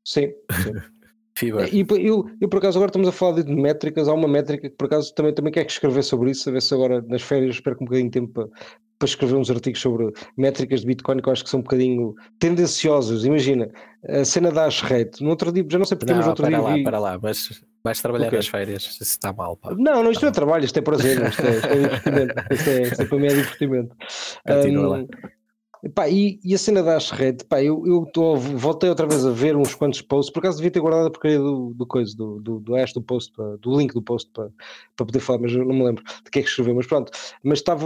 [0.03, 0.73] Sim, sim.
[1.43, 4.07] E eu, eu, por acaso, agora estamos a falar de métricas.
[4.07, 6.49] Há uma métrica que, por acaso, também, também quero escrever sobre isso.
[6.49, 8.49] A ver se agora, nas férias, espero com um bocadinho de tempo para,
[8.97, 12.15] para escrever uns artigos sobre métricas de Bitcoin que eu acho que são um bocadinho
[12.39, 13.25] tendenciosos.
[13.25, 13.69] Imagina,
[14.07, 15.23] a cena da hash rate.
[15.23, 16.61] No outro dia, já não sei porque, não, mas outro para dia.
[16.61, 16.83] Lá, vi...
[16.83, 18.83] para lá, mas vais trabalhar nas férias.
[18.83, 19.57] Isso está mal.
[19.57, 19.73] Pá.
[19.77, 21.27] Não, não, isto não é trabalho, isto é prazer.
[21.27, 22.33] Isto é, isto é divertimento.
[22.51, 23.95] Isto, é, isto é para mim é divertimento.
[24.47, 25.07] Continua um, lá.
[25.93, 29.29] Pá, e, e, a cena da Ashred, pá, eu, eu tô, voltei outra vez a
[29.29, 32.39] ver uns quantos posts, por acaso devia ter guardado a porcaria do, do coisa, do,
[32.41, 33.31] do, do hash do post,
[33.61, 34.49] do link do post para,
[34.95, 37.11] para poder falar, mas eu não me lembro de que é que escreveu, mas pronto,
[37.43, 37.85] mas estava,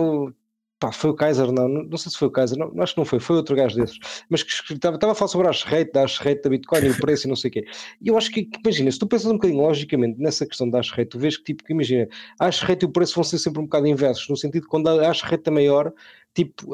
[0.80, 3.06] pá, foi o Kaiser, não, não, sei se foi o Kaiser, não, acho que não
[3.06, 6.04] foi, foi outro gajo desses, mas que estava, estava a falar sobre a Ashred, da
[6.06, 7.66] Ashred da Bitcoin e o preço e não sei o quê,
[8.02, 11.10] e eu acho que, imagina, se tu pensas um bocadinho logicamente nessa questão da Ashred,
[11.10, 12.08] tu vês que tipo, que imagina,
[12.40, 14.88] a Ashred e o preço vão ser sempre um bocado inversos, no sentido que quando
[14.88, 15.92] a Ashred é maior,
[16.34, 16.68] tipo,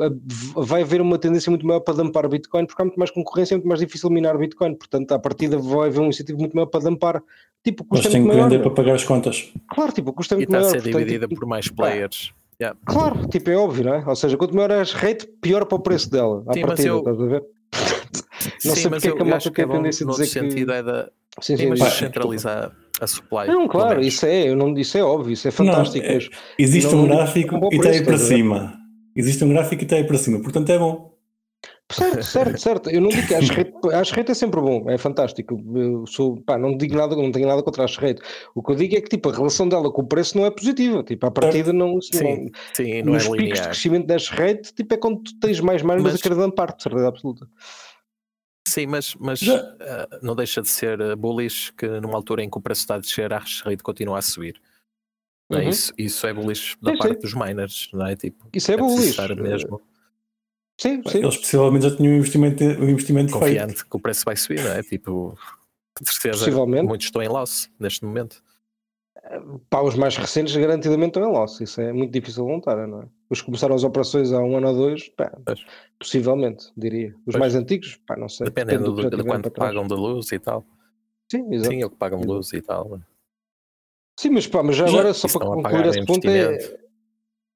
[0.56, 3.58] vai haver uma tendência muito maior para dampar Bitcoin, porque há muito mais concorrência, é
[3.58, 6.84] muito mais difícil minar Bitcoin, portanto, à partida vai haver um incentivo muito maior para
[6.84, 7.24] dampar.
[7.64, 8.62] Tipo, o custo Mas é muito maior.
[8.62, 9.52] para pagar as contas.
[9.74, 10.66] Claro, tipo, o custo é muito e maior.
[10.68, 12.32] está a ser dividida tipo, por mais players.
[12.62, 12.78] Yeah.
[12.86, 14.04] Claro, tipo, é óbvio, não é?
[14.08, 16.88] Ou seja, quanto maior é a rate, pior para o preço dela, à sim, partida,
[16.88, 17.00] eu...
[17.00, 17.44] estás a ver?
[18.64, 20.30] Não sim, sei porque é que a malta tem a tendência a dizer que...
[20.30, 21.10] sentido é da...
[21.42, 23.48] Sim, sim, mas centralizar a supply.
[23.48, 26.06] Não, claro, isso é, não, isso é óbvio, isso é fantástico.
[26.06, 26.20] Não, é,
[26.58, 28.74] existe não, um gráfico e está aí para cima.
[29.16, 31.15] Existe um gráfico e está aí para cima, portanto é bom.
[31.92, 32.90] Certo, certo, certo.
[32.90, 33.36] Eu não digo que
[33.94, 35.62] a Asherrete é sempre bom, é fantástico.
[35.76, 38.22] Eu sou, pá, não digo nada, não tenho nada contra a Asherrete.
[38.56, 40.52] O que eu digo é que tipo, a relação dela com o preço não é
[40.52, 41.04] positiva.
[41.04, 42.02] Tipo, a partida não.
[42.02, 45.40] Sim, não, sim, não nos é picos de crescimento da Asherrete, tipo, é quando tu
[45.40, 47.48] tens mais margens a querer dar parte, certeza absoluta.
[48.68, 52.50] Sim, mas, mas Já- uh, não deixa de ser uh, bullish que numa altura em
[52.50, 54.60] que o preço está a descer, a hash rate continua a subir.
[55.52, 55.58] É?
[55.58, 55.70] Uhum.
[55.70, 57.20] isso, isso é bullish da Sim, parte sim.
[57.22, 58.16] dos miners, não é?
[58.16, 59.42] Tipo, Isso é preciso bullish.
[59.42, 59.82] mesmo
[60.80, 61.20] Sim, sim.
[61.20, 63.40] Eles possivelmente já tinham o investimento, o investimento feito.
[63.40, 64.84] confiante que o preço vai subir, não é?
[64.84, 65.38] Tipo,
[66.04, 66.86] certeza, Possivelmente.
[66.86, 68.44] muitos estão em loss neste momento.
[69.70, 71.60] Pá, os mais recentes garantidamente estão em loss.
[71.62, 73.08] Isso é muito difícil de montar, não é?
[73.30, 75.32] Os que começaram as operações há um ano ou dois, pá,
[75.98, 77.10] possivelmente, diria.
[77.26, 77.38] Os Pois.
[77.38, 78.46] mais antigos, pá, não sei.
[78.46, 80.66] Dependendo do de, quanto para pagam de luz e tal.
[81.32, 81.72] Sim, exato.
[81.72, 82.34] Sim, é o que pagam Exato.
[82.34, 83.00] luz e tal.
[84.20, 86.85] Sim, mas pá, mas já Já agora, só para concluir esse ponto, é.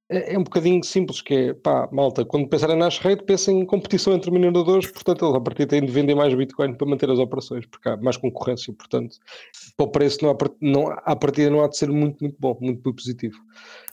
[0.10, 3.66] É, é um bocadinho simples, que é, pá, malta, quando pensarem na rate, pensem em
[3.66, 7.20] competição entre mineradores, portanto, eles a partir têm de vender mais Bitcoin para manter as
[7.20, 9.18] operações, porque há mais concorrência, portanto,
[9.78, 12.58] para o preço não há, não, à partida não há de ser muito, muito bom,
[12.60, 13.38] muito, muito positivo.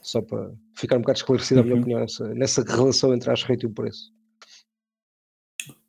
[0.02, 1.80] Só para ficar um bocado esclarecida a minha Uhum.
[1.82, 4.10] opinião nessa, nessa relação entre a rate e o preço.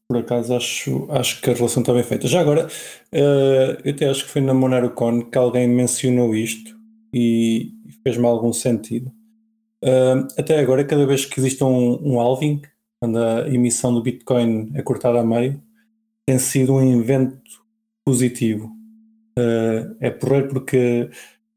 [0.09, 2.27] Por acaso acho, acho que a relação está bem feita.
[2.27, 2.67] Já agora,
[3.11, 6.77] eh, eu até acho que foi na MonaroCon que alguém mencionou isto
[7.13, 9.11] e fez-me algum sentido.
[9.83, 12.61] Eh, até agora, cada vez que existe um, um halving,
[12.99, 15.61] quando a emissão do Bitcoin é cortada a meio,
[16.25, 17.39] tem sido um evento
[18.05, 18.71] positivo.
[19.37, 21.09] Eh, é porreiro porque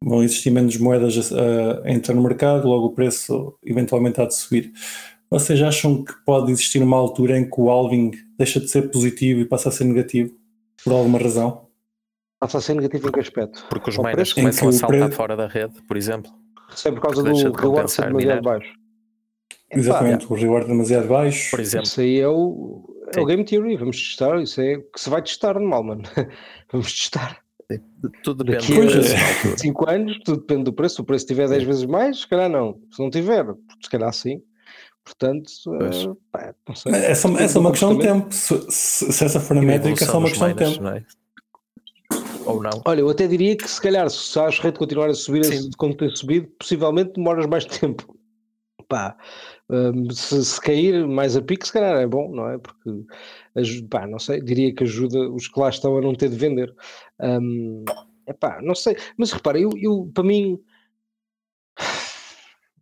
[0.03, 4.35] vão existir menos moedas a, a entrar no mercado, logo o preço eventualmente há de
[4.35, 4.73] subir.
[5.31, 9.41] Vocês acham que pode existir uma altura em que o halving deixa de ser positivo
[9.41, 10.35] e passa a ser negativo?
[10.83, 11.69] Por alguma razão?
[12.41, 13.65] Passa a ser negativo em que aspecto?
[13.69, 14.33] Porque os miners preço?
[14.33, 16.33] Em começam a saltar pre- fora da rede, por exemplo.
[16.85, 18.73] É por causa Porque do de reward ser demasiado baixo.
[19.73, 21.51] Exatamente, o reward é demasiado baixo.
[21.51, 25.01] Por exemplo, Isso aí é o, é o Game Theory, vamos testar, isso é que
[25.01, 26.03] se vai testar normal, mano.
[26.73, 27.39] vamos testar.
[28.25, 29.59] tudo depende Daqui a- preço na altura.
[29.59, 30.95] 5 anos, tudo depende do preço.
[30.97, 32.81] Se o preço tiver 10 vezes mais, se calhar não.
[32.91, 33.47] Se não tiver,
[33.83, 34.43] se calhar sim.
[35.05, 35.49] Portanto,
[35.81, 36.93] eh, pá, não sei.
[36.93, 38.33] É só, é uma questão de tempo.
[38.35, 40.81] Se, se- se essa for a métrica, é só uma questão de tempo.
[42.51, 42.83] Ou não.
[42.85, 45.71] Olha, eu até diria que se calhar, se a rede continuar a subir Sim.
[45.77, 48.17] como tem subido, possivelmente demoras mais tempo.
[48.89, 49.17] Pá,
[49.69, 52.59] hum, se, se cair mais a pique, se calhar é bom, não é?
[52.59, 53.07] Porque,
[53.89, 56.75] pá, não sei, diria que ajuda os que lá estão a não ter de vender.
[57.21, 57.85] Hum,
[58.27, 60.61] epá, não sei, mas repara, eu, eu para mim,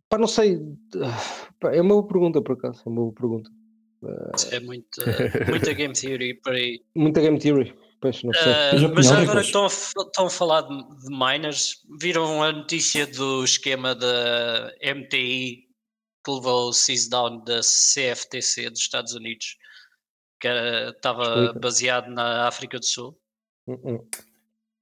[0.09, 0.59] pá, não sei,
[1.59, 3.51] pá, é uma boa pergunta por acaso, é uma boa pergunta.
[4.51, 5.03] É muita,
[5.49, 6.81] muita game theory por aí.
[6.95, 8.53] Muita game theory, pois, não sei.
[8.71, 11.77] Tens mas agora estão estão a falar de, de miners.
[11.99, 15.67] Viram a notícia do esquema da MTI
[16.25, 19.57] que levou o seize down da CFTC dos Estados Unidos,
[20.39, 21.59] que era- estava Explica.
[21.59, 23.17] baseado na África do Sul.
[23.67, 24.05] Hum.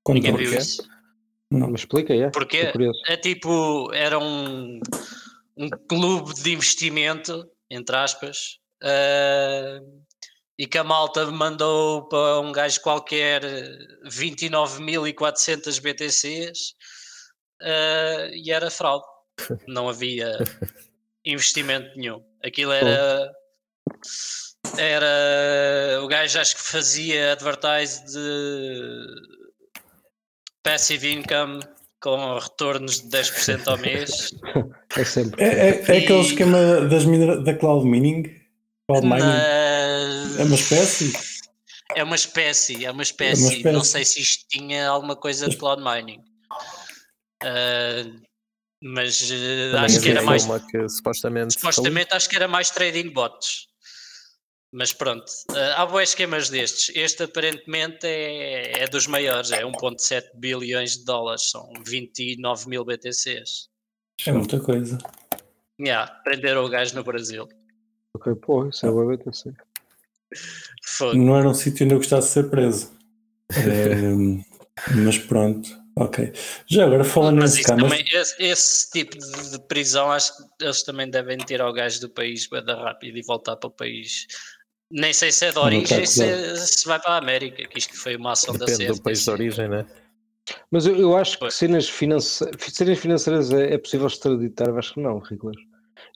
[0.04, 0.82] Quanto Ninguém viu isso.
[1.52, 1.70] Não.
[1.72, 2.30] Mas explica, é?
[2.30, 2.72] Porque
[3.08, 4.80] é tipo, era um,
[5.56, 9.80] um clube de investimento, entre aspas, ah,
[10.58, 13.42] e que a malta mandou para um gajo qualquer
[14.06, 16.74] 29.400 BTCs
[17.62, 19.06] ah, e era fraude.
[19.68, 20.38] Não havia
[21.26, 22.24] investimento nenhum.
[22.44, 23.32] Aquilo era.
[24.78, 26.00] Era.
[26.04, 29.06] O gajo acho que fazia advertise de
[30.64, 31.60] passive income
[32.02, 34.32] com retornos de 10% ao mês.
[34.96, 35.44] É sempre.
[35.44, 37.04] É, é, é aquele E- esquema das
[37.44, 38.24] da cloud mining?
[38.88, 39.20] Cloud mining?
[39.20, 39.77] Na-
[40.38, 41.14] É uma espécie?
[41.96, 43.64] É uma espécie, é uma espécie.
[43.64, 43.92] Não espécie.
[43.92, 46.22] sei se isto tinha alguma coisa de cloud mining.
[47.44, 48.04] Ah,
[48.84, 50.46] mas Também acho que era mais.
[50.46, 51.54] uma que supostamente.
[51.54, 53.68] Supostamente acho que era mais trading bots.
[54.72, 56.94] Mas pronto, eh, há boas esquemas destes.
[56.94, 63.70] Este aparentemente é, é dos maiores, é 1.7 bilhões de dólares, são 29 mil BTCs.
[64.26, 64.98] É muita coisa.
[65.80, 67.48] Yeah, prenderam o gajo no Brasil.
[68.14, 69.54] Ok, pô, isso é o BTC.
[71.16, 72.92] Não era um sítio onde eu gostasse de ser preso.
[73.56, 74.44] Ehm,
[75.04, 76.32] mas pronto, ok.
[76.68, 80.84] Já agora falando Mas nesse também, esse, esse tipo de, de prisão, acho que eles
[80.84, 84.28] também devem tirar o gajo do país bada rápido e voltar para o país.
[84.90, 88.16] Nem sei se é de origem, se, se vai para a América, que isto foi
[88.16, 89.32] uma ação da Depende do país de CFTC.
[89.32, 89.86] origem, né?
[90.72, 91.56] Mas eu, eu acho que Pois.
[91.56, 92.46] cenas, finance...
[92.58, 95.58] cenas financeiras é, é possível extraditar, acho que não, Riclas.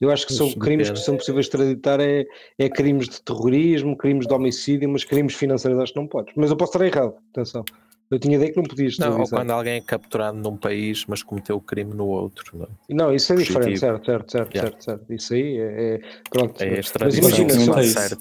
[0.02, 2.26] Eu acho que são crimes que são possíveis de extraditar é,
[2.58, 6.34] é crimes de terrorismo, crimes de homicídio, mas crimes financeiros acho que não podes.
[6.36, 7.64] Mas eu posso estar errado, atenção.
[8.10, 11.24] Eu tinha ideia que não podias Não, ou quando alguém é capturado num país, mas
[11.24, 12.58] cometeu o crime no outro.
[12.58, 12.68] Não, é?
[12.94, 13.80] Não, isso é diferente, Fugitivo.
[13.80, 14.70] certo, certo, certo, Yeah.
[14.72, 15.14] certo, certo.
[15.14, 16.62] Isso aí é, é- pronto.
[16.62, 18.18] é a mas extradição imagina, não é isso.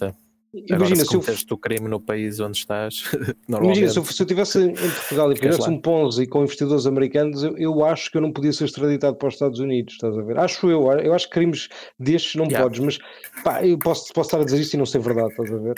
[0.53, 0.75] Certa.
[0.75, 3.93] Agora, imagina se se eu cometeste o crime no país onde estás, Imagina, normalmente.
[3.93, 7.57] se eu, se eu estivesse em Portugal e fizesse um Ponzi com investidores americanos, eu,
[7.57, 10.39] eu acho que eu não podia ser extraditado para os Estados Unidos, estás a ver?
[10.39, 12.65] Acho eu, eu acho que crimes destes não Yeah.
[12.65, 12.99] podes, mas
[13.45, 15.75] pá, eu posso, posso estar a dizer isto e não ser verdade, estás a ver?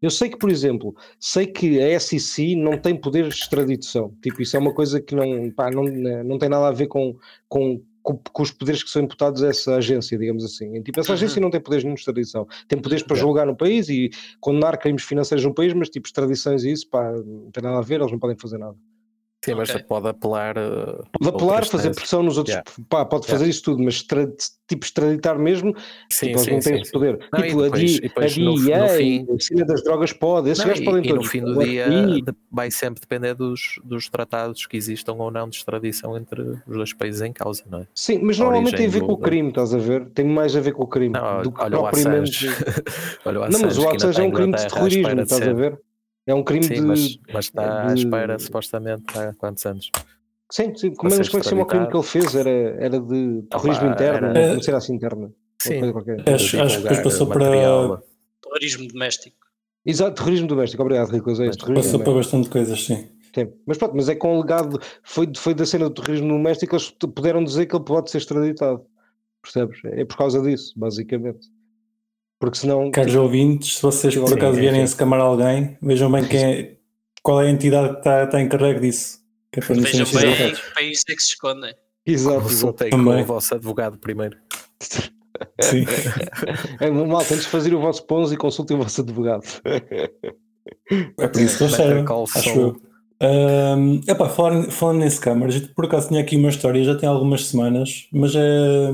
[0.00, 4.12] Eu sei que, por exemplo, sei que a SEC não tem poderes de extradição.
[4.20, 7.16] Tipo, isso é uma coisa que não, pá, não, não tem nada a ver com,
[7.48, 10.76] com, com, com os poderes que são imputados a essa agência, digamos assim.
[10.76, 11.44] E, tipo, essa agência Uhum.
[11.44, 12.46] não tem poderes nenhum de extradição.
[12.68, 14.10] Tem poderes para julgar no país e
[14.40, 17.82] condenar crimes financeiros no país, mas tipo, extradições e isso, pá, não tem nada a
[17.82, 18.76] ver, eles não podem fazer nada.
[19.44, 19.82] Sim, mas Ok.
[19.88, 20.56] pode apelar.
[20.56, 21.96] uh, Pode apelar, fazer teses.
[21.98, 22.70] pressão nos outros, Yeah.
[22.88, 24.32] pá, pode fazer isso tudo, mas extra-
[24.68, 25.74] tipo extraditar mesmo,
[26.08, 27.18] Sim, tipo, sim, não têm sim, poder.
[27.32, 29.82] Não, tipo, depois- a, e D, depois a no- no DEA, fim- a cena das
[29.82, 31.28] drogas pode, esses gajos e, podem e no todos.
[31.30, 31.86] fim O do dia
[32.52, 36.92] vai sempre depender dos, dos tratados que existam ou não de extradição entre os dois
[36.92, 37.86] países em causa, não é?
[37.92, 40.06] Sim, mas a normalmente tem a ver com o crime, estás a ver?
[40.10, 42.46] Tem mais a ver com o crime Não, do que olha o propriamente.
[42.46, 42.48] Assange.
[43.26, 45.48] olha o Não, mas Assange, o Assange é está em um crime de terrorismo, estás
[45.48, 45.80] a ver?
[46.26, 46.80] É um crime Sim, de.
[46.82, 49.90] mas, mas está à de- espera supostamente há quantos anos?
[50.50, 50.94] Sim, sim.
[50.94, 52.34] Como, é que se chama o crime que ele fez?
[52.34, 55.32] Era, era de terrorismo Opa, interno, era- não sei assim interna.
[55.60, 55.80] Sim.
[56.32, 58.02] Acho- acho que depois passou para- material.
[58.42, 59.36] Terrorismo doméstico.
[59.84, 61.40] Exato, terrorismo doméstico, obrigado, Ricos.
[61.40, 62.14] É Passou para doméstico.
[62.14, 63.08] bastante coisas, sim.
[63.34, 63.50] Sim.
[63.66, 66.90] Mas pronto, mas é com o legado, foi, foi da cena do terrorismo doméstico, eles
[66.92, 68.84] t- puderam dizer que ele pode ser extraditado.
[69.42, 69.80] Percebes?
[69.86, 71.48] É por causa disso, basicamente.
[72.42, 72.90] Porque senão.
[72.90, 74.80] Caros ouvintes, se vocês por acaso vierem sim.
[74.80, 76.76] a escamar alguém, vejam bem quem é,
[77.22, 79.20] qual é a entidade que está, está encarregue disso.
[79.52, 81.72] Que é Vejam bem que país é que se escondem.
[82.04, 82.40] Exato.
[82.40, 84.36] Consultem com o vosso advogado primeiro.
[85.60, 85.84] Sim.
[86.80, 89.44] É, malta, antes de fazer o vosso pons e consultem o vosso advogado.
[91.20, 92.82] É por isso que eles servem, acho eu.
[93.20, 97.08] Ahm, epá, falando, falando nesse câmaras, eu por acaso tinha aqui uma história, já tem
[97.08, 98.92] algumas semanas, mas é,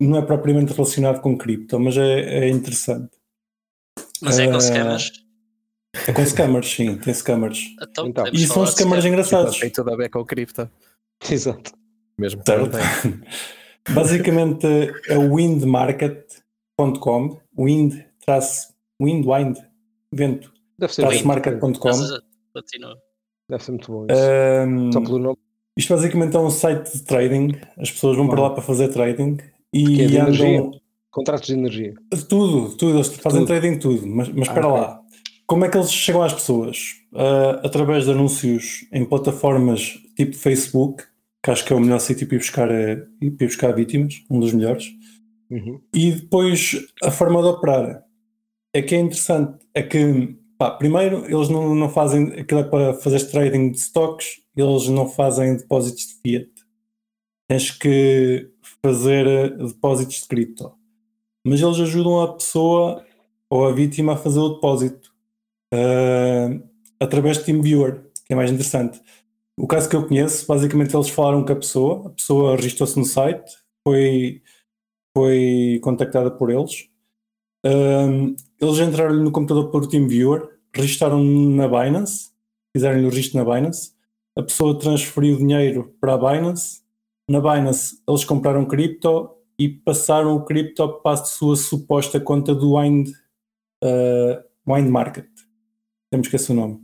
[0.00, 3.10] não é propriamente relacionado com cripto, mas é, é interessante.
[4.22, 5.12] Mas é com Ah, scammers.
[6.06, 7.74] É com scammers, sim, tem scammers.
[7.82, 8.24] Então, Então.
[8.32, 9.58] E são scammers engraçados.
[9.58, 10.70] Tem tudo a ver com cripto.
[11.30, 11.72] Exato.
[12.18, 12.70] Mesmo Certo.
[13.90, 14.66] Basicamente
[15.08, 19.56] é o windmarket.com, wind, traço, wind, wind,
[20.12, 21.90] vento, Deve ser, traço market.com.
[23.48, 24.20] Deve ser muito bom isso.
[24.22, 25.38] Ahm, Só pelo nome.
[25.76, 29.38] isto basicamente é um site de trading, as pessoas vão para lá para fazer trading
[29.72, 30.70] e é de andam energia?
[31.10, 31.94] Contratos de energia.
[32.28, 33.46] tudo, tudo, eles fazem Tudo.
[33.48, 34.80] trading tudo, mas, mas Ah, espera ok.
[34.80, 35.00] lá.
[35.46, 36.94] Como é que eles chegam às pessoas?
[37.14, 41.02] Ah, através de anúncios em plataformas tipo Facebook,
[41.42, 44.38] que acho que é o melhor sítio para ir buscar, para ir buscar vítimas, um
[44.38, 44.86] dos melhores.
[45.50, 45.80] Uhum.
[45.92, 48.04] E depois a forma de operar
[48.72, 49.58] é que é interessante.
[49.74, 54.26] É que, pá, primeiro, eles não, não fazem aquilo é para fazer trading de stocks,
[54.56, 56.50] eles não fazem depósitos de fiat.
[57.48, 58.49] Tens que
[58.82, 60.72] fazer eh, depósitos de cripto.
[61.44, 63.04] Mas eles ajudam a pessoa
[63.48, 65.12] ou a vítima a fazer o depósito
[65.72, 66.48] ah,
[67.00, 69.00] através de TeamViewer, que é mais interessante.
[69.56, 73.04] O caso que eu conheço, basicamente eles falaram com a pessoa, a pessoa registrou-se no
[73.04, 74.42] site, foi
[75.16, 76.88] foi contactada por eles.
[77.64, 82.30] Um, eles entraram no computador por TeamViewer, registaram na Binance,
[82.74, 83.92] fizeram-lhe o registro na Binance.
[84.36, 86.79] A pessoa transferiu dinheiro para a Binance.
[87.30, 92.76] Na Binance, eles compraram cripto e passaram o cripto para a sua suposta conta do
[92.76, 93.08] Wind,
[93.84, 95.28] uh, Wind Market.
[96.10, 96.80] Temos que esse o nome.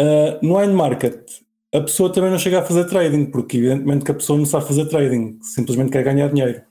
[0.00, 1.30] Uh, no Wind Market,
[1.72, 4.66] a pessoa também não chega a fazer trading, porque evidentemente que a pessoa não sabe
[4.66, 6.62] fazer trading, simplesmente quer ganhar dinheiro.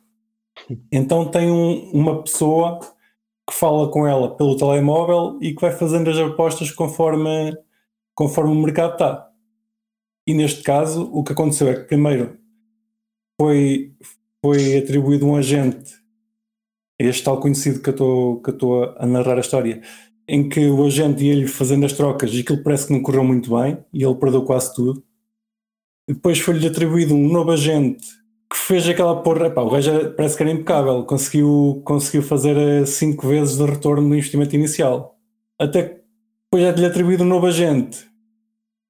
[0.92, 2.82] Então tem um- uma pessoa
[3.50, 7.56] que fala com ela pelo telemóvel e que vai fazendo as apostas conforme,
[8.14, 9.32] conforme o mercado está.
[10.28, 12.44] E neste caso, o que aconteceu é que primeiro
[13.40, 13.94] foi,
[14.44, 15.94] foi atribuído um agente,
[17.00, 19.82] este tal conhecido que eu estou a narrar a história,
[20.28, 23.56] em que o agente ia-lhe fazendo as trocas e aquilo parece que não correu muito
[23.56, 25.04] bem e ele perdeu quase tudo.
[26.08, 28.08] Depois foi-lhe atribuído um novo agente
[28.52, 29.48] que fez aquela porra.
[29.48, 34.08] Epá, o gajo era- parece que era impecável, conseguiu, conseguiu fazer 5 vezes de retorno
[34.08, 35.18] do investimento inicial.
[35.60, 36.02] Até que
[36.46, 38.08] depois é-lhe atribuído um novo agente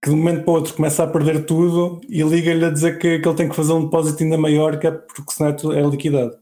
[0.03, 2.99] que de um momento para o outro começa a perder tudo e liga-lhe a dizer
[2.99, 5.79] que, que ele tem que fazer um depósito ainda maior, que é porque senão é
[5.79, 6.37] é liquidado.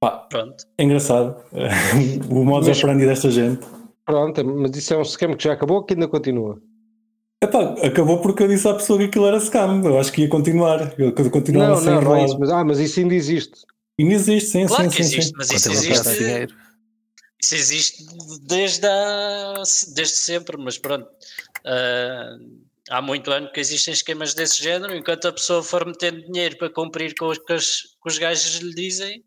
[0.00, 0.64] Pá, Pronto.
[0.78, 1.36] é engraçado
[2.30, 3.66] o modo Mas- operandi desta gente.
[4.04, 6.60] Pronto, mas isso é um scam que já acabou ou que ainda continua?
[7.42, 9.82] Epá, acabou porque eu disse à pessoa que aquilo era scam.
[9.84, 10.94] Eu acho que ia continuar.
[10.98, 12.38] Eu eu continuava Não, sem não, não é isso.
[12.38, 13.60] Mas, ah, mas isso ainda existe.
[13.98, 15.32] E não existe, sim, Claro sim, que sim, existe, sim.
[15.38, 16.08] mas isso existe,
[17.42, 18.04] isso existe
[18.46, 19.62] desde, a-
[19.94, 21.06] desde sempre, mas pronto.
[21.64, 22.36] ah,
[22.88, 26.70] há muito ano que existem esquemas desse género, enquanto a pessoa for metendo dinheiro para
[26.70, 29.22] cumprir com os que os, que os gajos lhe dizem,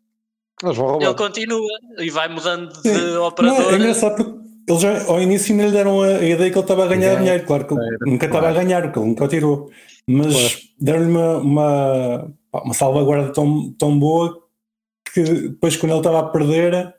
[1.00, 1.66] ele continua
[1.98, 2.82] e vai mudando Sim.
[2.82, 3.72] de Não, operador.
[3.72, 6.60] é engraçado porque eles já, ao início ainda lhe deram a, a ideia que ele
[6.60, 7.46] estava a ganhar Ganhar dinheiro.
[7.46, 8.64] Claro que ele dinheiro, nunca estava a claro.
[8.66, 9.70] ganhar, porque ele nunca o tirou.
[10.06, 10.54] Mas Claro.
[10.80, 12.32] deram-lhe uma, uma,
[12.64, 14.42] uma salvaguarda tão, tão boa
[15.12, 16.94] que depois, quando ele estava a perder,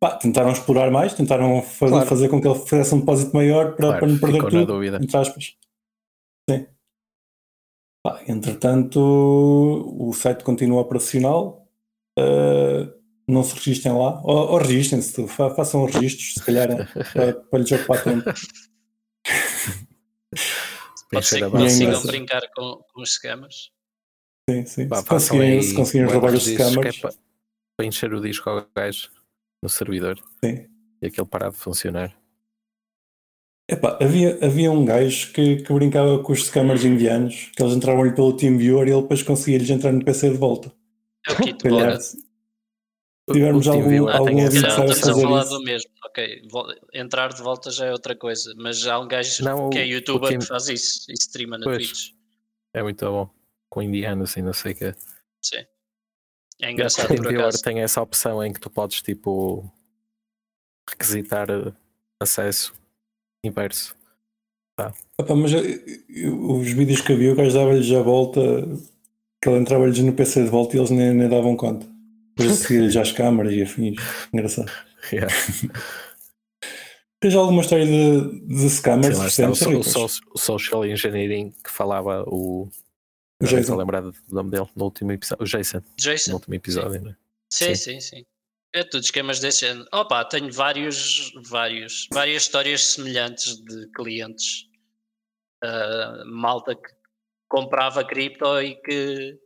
[0.00, 2.08] pá, tentaram explorar mais, tentaram fazer, Claro.
[2.08, 4.60] fazer com que ele fizesse um depósito maior para, Claro, para não perder ficou na
[4.60, 4.72] tudo.
[4.74, 4.98] dúvida.
[5.02, 5.56] Entre aspas.
[6.50, 6.66] Sim.
[8.04, 11.66] Pá, entretanto, o site continua operacional.
[12.18, 14.20] uh, não se registrem lá.
[14.22, 16.68] Ou, ou registrem-se, fa- façam registros, se calhar,
[17.14, 18.24] para, para lhes ocupar tempo.
[21.10, 22.06] Pode ser que consigam Engraçado.
[22.06, 23.70] brincar com, com os scammers.
[24.50, 24.88] Sim, sim.
[24.88, 27.14] Pá, se, conseguirem, se conseguirem roubar os é scammers, para,
[27.76, 29.10] para encher o disco ao gajo
[29.64, 30.68] no servidor sim.
[31.02, 32.14] e aquele parar de funcionar.
[33.68, 38.14] Epá, havia, havia um gajo que, que brincava com os scammers indianos, que eles entravam-lhe
[38.14, 40.70] pelo TeamViewer e ele depois conseguia-lhes entrar no PC de volta.
[41.26, 41.56] É o kit
[43.32, 45.50] tivermos O algum, algum ouvinte essa- que saiba estamos a fazer falar isso.
[45.58, 45.90] do mesmo.
[46.04, 46.42] Ok,
[46.92, 50.28] entrar de volta já é outra coisa, mas há um gajo Não, que é youtuber
[50.28, 51.76] Team- que faz isso e streama na Pois.
[51.88, 52.10] Twitch.
[52.74, 53.30] É muito bom.
[53.70, 54.94] Com indianos e não sei o que.
[55.42, 55.64] Sim.
[56.64, 57.62] É engraçado por acaso.
[57.62, 59.70] tem essa opção em que tu podes tipo
[60.88, 61.72] requisitar eh,
[62.20, 62.72] acesso
[63.44, 63.94] inverso.
[65.20, 68.40] Epá, mas eh, eu- os vídeos que havia, o gajo dava-lhes a volta,
[69.42, 71.86] que ele entrava-lhes no PC de volta e eles nem, nem davam conta.
[72.36, 73.96] Depois a seguir-lhes às câmaras e afins.
[74.32, 74.70] Engraçado.
[75.12, 75.32] Yeah.
[77.20, 81.70] Tens alguma história de, de scammers Sim, lá está, o, o o social engineering que
[81.70, 82.68] falava o.
[83.42, 83.74] O Jason.
[83.74, 85.44] a lembrar do nome dele no último episódio.
[85.44, 86.32] O Jason, no Jason?
[86.34, 87.16] último episódio, né?
[87.50, 87.74] Sim, Sim.
[87.74, 88.24] sim, sim.
[88.74, 89.86] É tudo esquemas desse género.
[89.92, 94.66] Opa, tenho vários, vários, várias histórias semelhantes de clientes.
[95.62, 96.88] ah, malta que
[97.48, 99.38] comprava cripto e que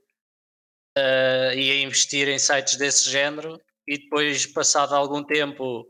[0.96, 5.86] ah, ia investir em sites desse género e depois, passado algum tempo,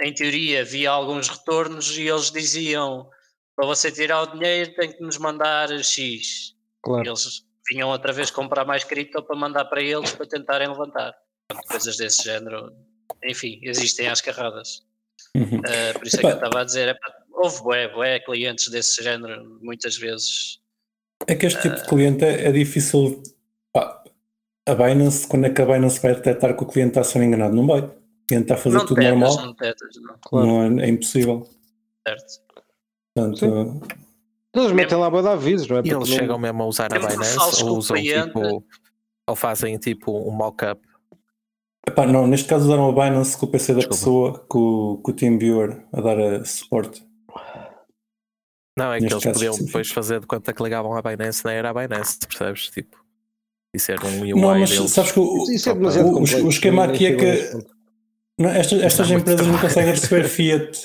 [0.00, 3.08] em teoria, via alguns retornos e eles diziam
[3.54, 6.54] para você tirar o dinheiro tem que nos mandar X.
[6.86, 7.04] Claro.
[7.04, 11.12] Eles vinham outra vez comprar mais cripto para mandar para eles para tentarem levantar.
[11.68, 12.72] Coisas desse género.
[13.24, 14.84] Enfim, existem às carradas.
[15.34, 15.58] Uhum.
[15.58, 19.02] Uh, por isso é que eu estava a dizer, epá, houve bué, bué clientes desse
[19.02, 20.60] género, muitas vezes.
[21.26, 23.20] É que este tipo de cliente é, é difícil.
[23.72, 24.04] pá,
[24.68, 27.20] a Binance, quando é que a Binance vai detectar que o cliente está a ser
[27.20, 27.56] enganado?
[27.56, 27.80] Não vai.
[27.80, 27.94] O
[28.28, 29.46] cliente está a fazer não tudo tetas, normal.
[29.46, 30.46] não tetas, não, Claro.
[30.46, 31.48] Não é, é impossível.
[32.06, 32.46] certo.
[33.12, 33.80] Portanto,
[34.56, 35.80] Eles metem lá a de avisos, não é?
[35.84, 38.64] E eles não- chegam mesmo a usar a Mesmo que Binance ou o usam tipo.
[39.28, 40.80] Ou fazem tipo um mock-up.
[41.88, 43.96] epá, não, neste caso usaram a Binance com o PC da Desculpa.
[43.96, 47.04] pessoa, com, o- com o TeamViewer a dar a suporte.
[48.78, 49.66] Não, é que Neste eles caso podiam específico.
[49.78, 52.68] depois fazer de conta que ligavam à Binance, não era a Binance, percebes?
[52.68, 52.96] Tipo,
[53.74, 54.90] isso era um UI Não, mas deles.
[54.90, 57.20] sabes que o, Isso é demasiado o- o complexo, esquema nem aqui é chego
[57.62, 57.66] que-
[58.38, 60.78] não, estas, estas empresas não conseguem receber fiat.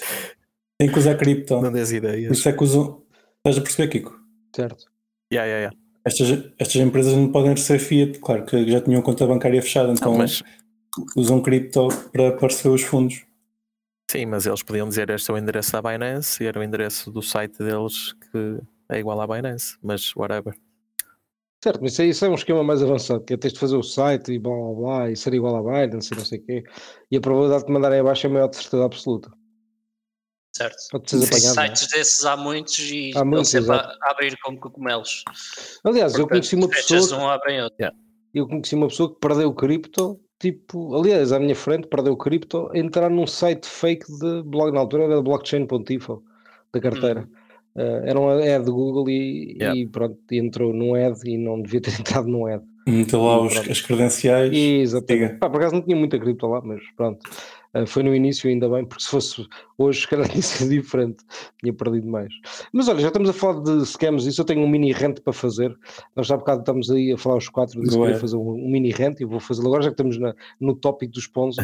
[0.79, 1.59] Têm que usar cripto.
[1.61, 2.37] Não Por ideias.
[2.37, 3.00] isso é que usam.
[3.43, 4.19] Estás a perceber, Kiko?
[4.55, 4.85] Certo.
[5.33, 5.77] Yeah, yeah, yeah.
[6.05, 10.11] Estas, estas empresas não podem receber fiat, claro que já tinham conta bancária fechada, então
[10.11, 10.43] Não, mas,
[11.15, 13.23] usam cripto para, receber os fundos.
[14.11, 17.11] sim, mas eles podiam dizer este é o endereço da Binance e era o endereço
[17.11, 20.53] do site deles que é igual à Binance, mas whatever.
[21.63, 23.75] Certo, mas isso, é- isso é um esquema mais avançado, que é teres de fazer
[23.77, 26.43] o site e blá blá blá, e ser igual à Binance e não sei o
[26.45, 26.63] quê,
[27.11, 29.31] e a probabilidade de mandarem abaixo é maior de certeza absoluta.
[30.53, 30.75] Certo.
[30.91, 31.59] Pode ser apanhado.
[31.59, 31.75] é?
[31.75, 33.97] Sites desses há muitos e Há estão muitos, sempre a, exato.
[34.03, 35.23] a abrir como cogumelos.
[35.83, 37.77] Aliás, eu conheci uma pessoa, um, abrem outro.
[38.33, 43.09] eu conheci uma pessoa que perdeu cripto, tipo, aliás, à minha frente, perdeu cripto, entrar
[43.09, 46.21] num site fake de blog, na altura era blockchain.info,
[46.73, 47.29] da carteira.
[47.77, 49.79] Eh, era um ad de Google e, Yeah.
[49.79, 52.61] e pronto, e entrou num ad e não devia ter entrado num ad.
[52.85, 54.51] Meteu lá E os- as credenciais.
[54.53, 55.13] Exatamente.
[55.27, 55.37] diga.
[55.39, 57.19] Pá, por acaso não tinha muita cripto lá, mas pronto.
[57.73, 61.23] Uh, foi no início, ainda bem, porque se fosse hoje, se calhar tinha sido diferente,
[61.59, 62.33] tinha perdido mais.
[62.73, 65.31] Mas olha, já estamos a falar de scams, isso eu tenho um mini rant para
[65.31, 65.73] fazer.
[66.15, 68.51] Nós já há bocado estamos aí a falar os quatro, disse que queria fazer um,
[68.65, 71.61] um mini rant e vou fazê-lo agora, já que estamos na- no tópico dos Ponzi.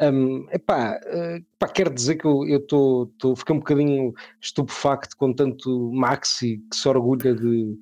[0.00, 5.92] um, epá, uh, pá, quero dizer que eu estou, fiquei um bocadinho estupefacto com tanto
[5.92, 7.76] Maxi que se orgulha de.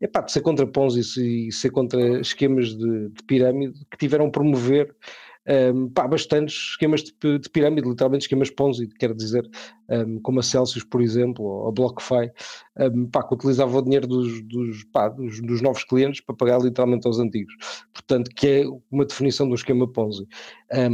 [0.00, 1.00] Epá, de ser contra Ponzi
[1.48, 4.94] e ser contra esquemas de, de pirâmide que tiveram a promover
[5.48, 9.48] um, pá, bastantes esquemas de, de pirâmide, literalmente esquemas Ponzi, quero dizer,
[9.88, 12.30] um, como a Celsius, por exemplo, ou a BlockFi,
[12.78, 16.60] um, pá, que utilizava o dinheiro dos, dos, pá, dos, dos novos clientes para pagar
[16.60, 17.54] literalmente aos antigos.
[17.92, 20.26] Portanto, que é uma definição do esquema Ponzi.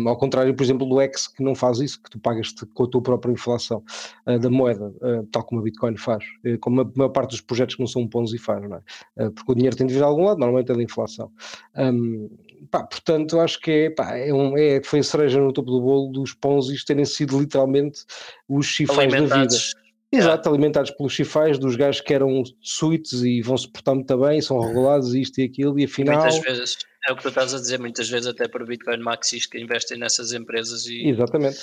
[0.06, 2.88] Ao contrário, por exemplo, do X, que não faz isso, que tu pagas-te com a
[2.88, 3.82] tua própria inflação
[4.26, 7.40] uh, da moeda, uh, tal como a Bitcoin faz, uh, como a maior parte dos
[7.40, 9.24] projetos que não são Ponzi faz, não é?
[9.24, 11.30] Uh, porque o dinheiro tem de vir de algum lado, normalmente é da inflação.
[11.76, 12.30] Um,
[12.70, 15.80] pá, portanto, acho que é, pá, é, um, é, foi a cereja no topo do
[15.80, 18.04] bolo dos Ponzis terem sido literalmente
[18.48, 19.34] os chifais da vida.
[19.34, 19.74] Alimentados.
[20.12, 24.40] Exato, alimentados pelos chifais dos gajos que eram suítes e vão se portar muito bem,
[24.40, 26.20] são regulados, isto e aquilo, e afinal.
[26.20, 26.76] Muitas vezes.
[27.08, 29.98] é o que tu estás a dizer muitas vezes, até por Bitcoin Maxis que investem
[29.98, 31.58] nessas empresas e, Exatamente.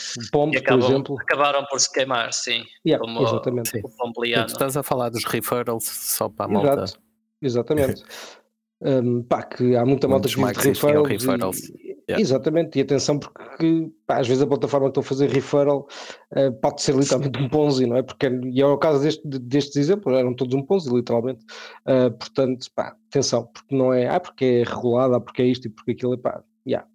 [0.53, 1.17] E acabam, por exemplo.
[1.21, 2.65] acabaram por se queimar, sim.
[2.85, 3.79] Yeah, como exatamente.
[3.83, 4.47] o Pompliano.
[4.47, 6.83] Tu estás a falar dos referrals só para a malta.
[6.83, 6.99] Exato.
[7.41, 8.03] Exatamente.
[8.81, 11.07] Um, pá, que há muita malta Muitos que vive referrals.
[11.09, 11.59] referrals.
[11.69, 12.19] e- Yeah.
[12.19, 15.87] Exatamente, e atenção porque pá, às vezes a plataforma que estão a fazer referral
[16.35, 18.01] uh, pode ser literalmente um Ponzi, não é?
[18.01, 21.45] Porque, e é o caso deste, destes exemplos, eram todos um Ponzi, literalmente.
[21.85, 25.67] Uh, portanto, pá, atenção, porque não é, ah, porque é regulado, ah, porque é isto
[25.67, 26.85] e porque aquilo, é pá, yeah,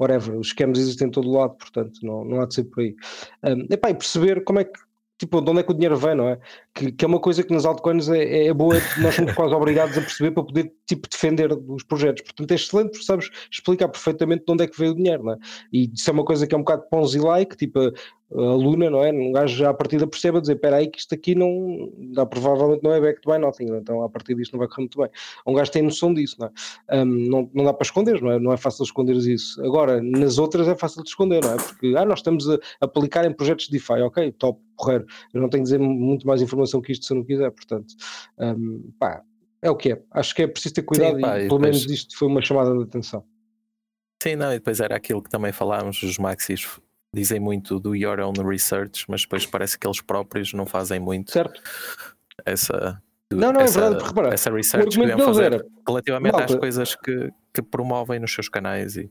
[0.00, 2.96] whatever, os scams existem em todo lado, portanto, não, não há de ser por aí.
[3.44, 4.80] Um, epá, e perceber como é que,
[5.24, 6.38] tipo, de onde é que o dinheiro vem, não é?
[6.74, 9.96] Que, que é uma coisa que nas altcoins é, é boa, nós somos quase obrigados
[9.96, 12.22] a perceber para poder, tipo, defender os projetos.
[12.22, 15.32] Portanto, é excelente porque sabes explicar perfeitamente de onde é que veio o dinheiro, não
[15.32, 15.38] é?
[15.72, 17.92] E isso é uma coisa que é um bocado Ponzi-like, tipo,
[18.32, 19.12] a, a Luna, não é?
[19.12, 22.24] Um gajo já à partida percebe a dizer, espera aí que isto aqui não, dá,
[22.26, 24.98] provavelmente não é back to buy nothing, então a partir disto não vai correr muito
[24.98, 25.08] bem.
[25.46, 26.50] Um gajo tem noção disso, não
[26.88, 27.02] é?
[27.02, 28.38] Um, não, não dá para esconder, não é?
[28.38, 29.62] Não é fácil esconder isso.
[29.64, 31.56] Agora, nas outras é fácil de esconder, não é?
[31.56, 35.04] Porque, ah, nós estamos a aplicar em projetos de DeFi, ok, top, correr.
[35.32, 37.94] Eu não tenho que dizer muito mais informação que isto se eu não quiser, portanto,
[38.38, 39.22] um, pá,
[39.62, 40.02] é o que é.
[40.10, 42.42] Acho que é preciso ter cuidado pá, e e pelo depois- menos isto foi uma
[42.42, 43.24] chamada de atenção.
[44.22, 46.66] Sim, não, e depois era aquilo que também falámos, os maxis
[47.14, 51.30] dizem muito do your own research, mas depois parece que eles próprios não fazem muito
[51.30, 51.62] Certo?
[52.44, 53.00] essa,
[53.32, 56.38] Não, não, é essa, verdade, porque repara, essa research que deviam fazer era, relativamente às
[56.40, 59.10] malta- coisas que, que promovem nos seus canais e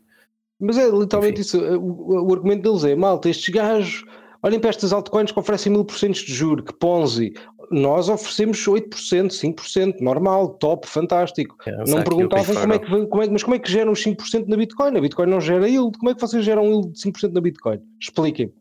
[0.60, 1.58] Mas é literalmente Enfim.
[1.58, 1.60] isso.
[1.80, 4.04] O, o argumento deles é: malta, estes gajos,
[4.44, 7.34] olhem para estas altcoins que oferecem mil por cento de juro, que Ponzi.
[7.72, 11.56] Nós oferecemos 8%, 5%, normal, top, fantástico.
[11.66, 14.04] é, não perguntavam como é, que, como é que- mas como é que geram os
[14.04, 14.96] 5% na Bitcoin?
[14.98, 15.98] A Bitcoin não gera yield.
[15.98, 17.80] Como é que vocês geram yield de 5% na Bitcoin?
[18.00, 18.54] Expliquem-me.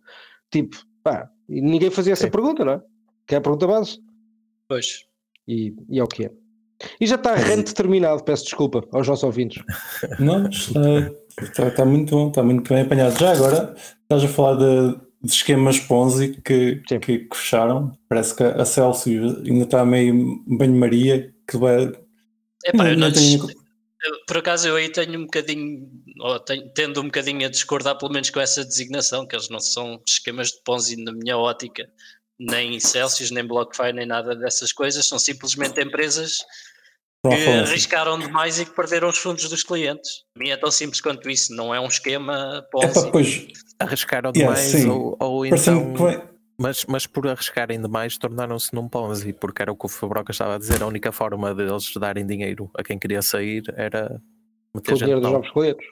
[0.51, 2.31] Tipo, pá, ninguém fazia essa Sim.
[2.31, 2.81] pergunta, não é?
[3.27, 3.99] Que é a pergunta base.
[4.69, 5.05] Pois.
[5.47, 6.31] E, e é o que é.
[7.01, 9.63] E já está rente terminado, peço desculpa aos nossos ouvintes.
[10.19, 10.81] Não, está,
[11.43, 13.19] está, está muito bom, está muito bem apanhado.
[13.19, 17.97] Já agora, estás a falar de, de esquemas Ponzi que, que, que fecharam.
[18.09, 21.85] Parece que a Celsius ainda está meio banho-maria, que vai.
[22.65, 23.47] Epá, Não, eu não não tenho-
[24.27, 25.89] por acaso eu aí tenho um bocadinho,
[26.21, 29.61] ou tenho- tendo um bocadinho a discordar pelo menos com essa designação, que eles não
[29.61, 31.89] são esquemas de Ponzi na minha ótica,
[32.39, 36.39] nem Celsius, nem BlockFi, nem nada dessas coisas, são simplesmente empresas
[37.25, 37.29] que
[37.61, 40.25] arriscaram demais e que perderam os fundos dos clientes.
[40.35, 42.95] Para mim é tão simples quanto isso, não é um esquema É Ponzi.
[43.05, 43.47] pá, pois,
[43.83, 44.89] arriscaram Yeah, demais sim.
[44.89, 46.29] ou, ou então que vai.
[46.59, 50.55] mas, mas por arriscarem demais tornaram-se num Ponzi, porque era o que o Fabroca estava
[50.55, 54.21] a dizer, a única forma deles darem dinheiro a quem queria sair era
[54.75, 55.87] meter o gente dinheiro dos novos clientes.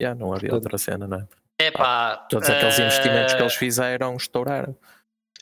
[0.00, 1.26] Yeah, não havia Portanto, outra cena, não é?
[1.60, 4.76] É pá, Todos aqueles investimentos que eles fizeram estouraram.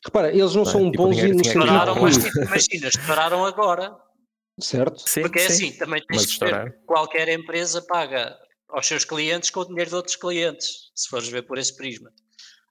[0.05, 0.72] Repara, eles não Não é?
[0.72, 2.88] são um Tipo, o Ponzi dinheiro no tinha que sentido ir estouraram, mas tipo, imagina,
[2.88, 3.96] estouraram agora.
[4.61, 5.09] certo?
[5.09, 5.68] Sim, Porque é sim.
[5.68, 8.36] assim, também Mas tens que ver qualquer empresa paga
[8.73, 12.11] aos seus clientes com o dinheiro de outros clientes, se fores ver por esse prisma.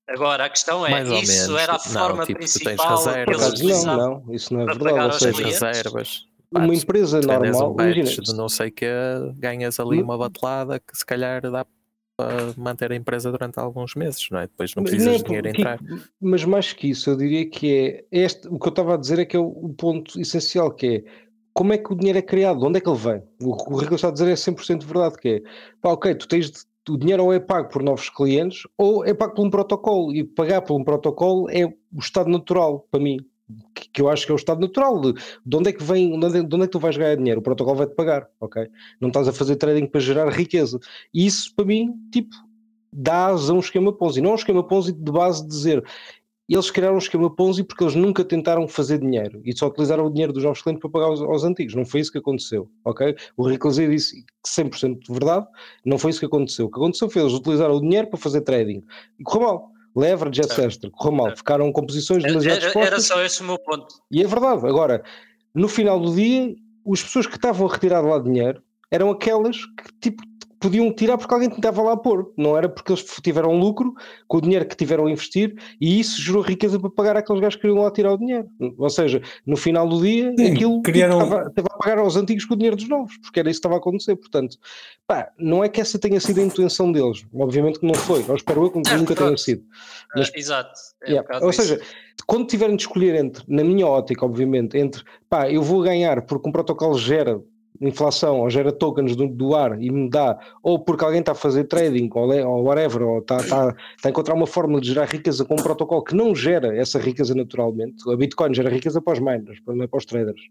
[0.10, 1.12] Agora, a questão é, isso
[1.50, 1.62] menos.
[1.62, 4.66] era a Não, forma tipo, tu tens principal que eles não, não, isso não é
[4.66, 4.96] para verdade.
[4.96, 5.62] pagar seja, clientes.
[5.62, 6.26] reservas.
[6.52, 8.86] Pá, uma empresa normal, um imagina, de não sei que
[9.38, 11.66] ganhas ali Não- uma batelada que se calhar dá
[12.18, 14.48] para manter a empresa durante alguns meses, não é?
[14.48, 15.80] Depois não precisas nem de dinheiro entrar.
[16.20, 19.20] Mas mais que isso, eu diria que é este, o que eu estava a dizer
[19.20, 21.04] é que é o, o ponto essencial, que é
[21.54, 23.22] como é que o dinheiro é criado, de onde é que ele vem?
[23.42, 25.42] O o Ricardo está a dizer é 100% verdade, que é,
[25.82, 29.14] pá, ok, tu tens de- o dinheiro ou é pago por novos clientes ou é
[29.14, 33.18] pago por um protocolo, e pagar por um protocolo é o estado natural, para mim,
[33.76, 35.14] que, que eu acho que é o estado natural, de,
[35.46, 37.16] de onde é que vem, de onde, é- de onde é que tu vais ganhar
[37.16, 37.40] dinheiro?
[37.40, 38.68] O protocolo vai-te pagar, ok?
[39.00, 40.80] Não estás a fazer trading para gerar riqueza.
[41.14, 42.34] E isso, para mim, tipo,
[42.92, 45.84] dá asa a um esquema Ponzi, não um esquema Ponzi de base de dizer
[46.54, 50.10] eles criaram um esquema Ponzi porque eles nunca tentaram fazer dinheiro e só utilizaram o
[50.10, 51.76] dinheiro dos novos clientes para pagar aos, aos antigos.
[51.76, 53.16] Não foi isso que aconteceu, ok?
[53.38, 55.48] O Ricosi disse 100% de verdade,
[55.86, 56.66] não foi isso que aconteceu.
[56.66, 58.84] O que aconteceu foi eles utilizaram o dinheiro para fazer trading
[59.20, 59.72] e correu mal.
[59.96, 60.90] Leverage, etc.
[60.92, 61.26] Correu mal.
[61.28, 61.38] Certo.
[61.38, 63.88] Ficaram com posições demasiado Era, era só esse o meu ponto.
[64.10, 64.66] E é verdade.
[64.66, 65.04] Agora,
[65.54, 66.56] no final do dia,
[66.92, 70.24] as pessoas que estavam a retirar de lá dinheiro eram aquelas que tipo
[70.62, 72.32] podiam tirar porque alguém tentava lá pôr.
[72.38, 73.94] Não era porque eles tiveram lucro
[74.28, 77.56] com o dinheiro que tiveram a investir e isso gerou riqueza para pagar aqueles gajos
[77.56, 78.48] que queriam lá tirar o dinheiro.
[78.78, 82.46] Ou seja, no final do dia, Sim, aquilo criaram- estava, estava a pagar aos antigos
[82.46, 84.16] com o dinheiro dos novos, porque era isso que estava a acontecer.
[84.16, 84.58] Portanto,
[85.08, 87.26] pá, não é que essa tenha sido a intenção deles.
[87.34, 88.24] Obviamente que não foi.
[88.28, 89.64] Eu espero eu que Certo, nunca tenha sido.
[90.16, 90.72] Mas- Ah, exato.
[91.04, 91.28] É um Yeah.
[91.28, 91.62] bocado Ou isso.
[91.64, 91.82] seja,
[92.28, 96.48] quando tiverem de escolher entre, na minha ótica, obviamente, entre pá, eu vou ganhar porque
[96.48, 97.42] um protocolo gera
[97.82, 101.36] inflação ou gera tokens do, do ar e me dá, ou porque alguém está a
[101.36, 105.06] fazer trading ou, ou whatever, ou está, está, está a encontrar uma forma de gerar
[105.06, 108.10] riqueza com um protocolo que não gera essa riqueza naturalmente.
[108.10, 110.42] A Bitcoin gera riqueza para os miners, não é para os traders.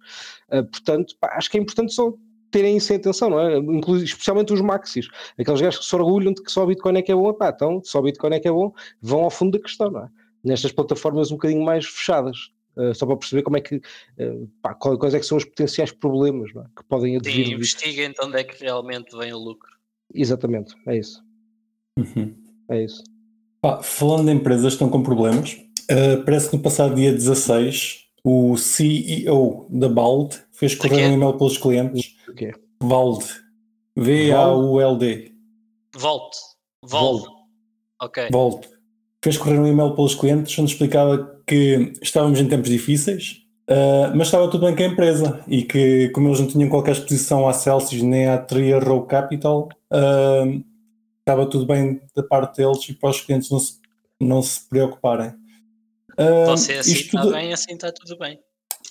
[0.50, 2.12] Ah, portanto, pá, acho que é importante só
[2.50, 3.56] terem isso em atenção, não é?
[3.56, 5.08] Inclusive, especialmente os maxis,
[5.38, 7.80] aqueles gajos que se orgulham de que só Bitcoin é que é bom, pá, então,
[7.84, 10.08] só Bitcoin é que é bom, vão ao fundo da questão, não é?
[10.42, 12.50] Nestas plataformas um bocadinho mais fechadas.
[12.80, 15.92] Uh, só para perceber como é que uh, pá, quais é que são os potenciais
[15.92, 16.62] problemas é?
[16.76, 17.46] que podem advir.
[17.46, 19.70] Sim, investiguem de onde é que realmente vem o lucro.
[20.14, 21.22] Exatamente, é isso.
[21.98, 22.34] Uhum.
[22.70, 23.02] É isso.
[23.60, 25.52] Pá, falando de empresas que estão com problemas,
[25.90, 31.36] uh, parece que no passado dia 16 o CEO da Bald fez correr um e-mail
[31.36, 32.16] pelos clientes.
[32.28, 32.52] O quê?
[32.82, 33.24] Vald.
[33.96, 35.32] V-A-U-L-D.
[35.96, 36.36] Volt.
[36.82, 37.26] Volt.
[38.00, 38.28] Ok.
[38.30, 38.66] Volt.
[39.22, 44.28] Fez correr um e-mail pelos clientes onde explicava que estávamos em tempos difíceis, uh, mas
[44.28, 47.52] estava tudo bem com a empresa e que, como eles não tinham qualquer exposição à
[47.52, 50.64] Celsius nem à Tria Row Capital, uh,
[51.18, 53.72] estava tudo bem da parte deles e para os clientes não se,
[54.20, 55.30] não se preocuparem.
[56.12, 58.38] Uh, Você assim está tudo, bem, assim está tudo bem.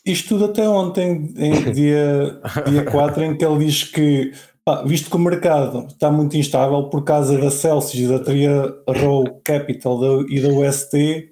[0.05, 4.33] Isto tudo até ontem, em dia, dia 4, em que ele diz que,
[4.63, 9.41] pá, visto que o mercado está muito instável por causa da Celsius, da Tria Row
[9.43, 11.29] Capital da, e da UST,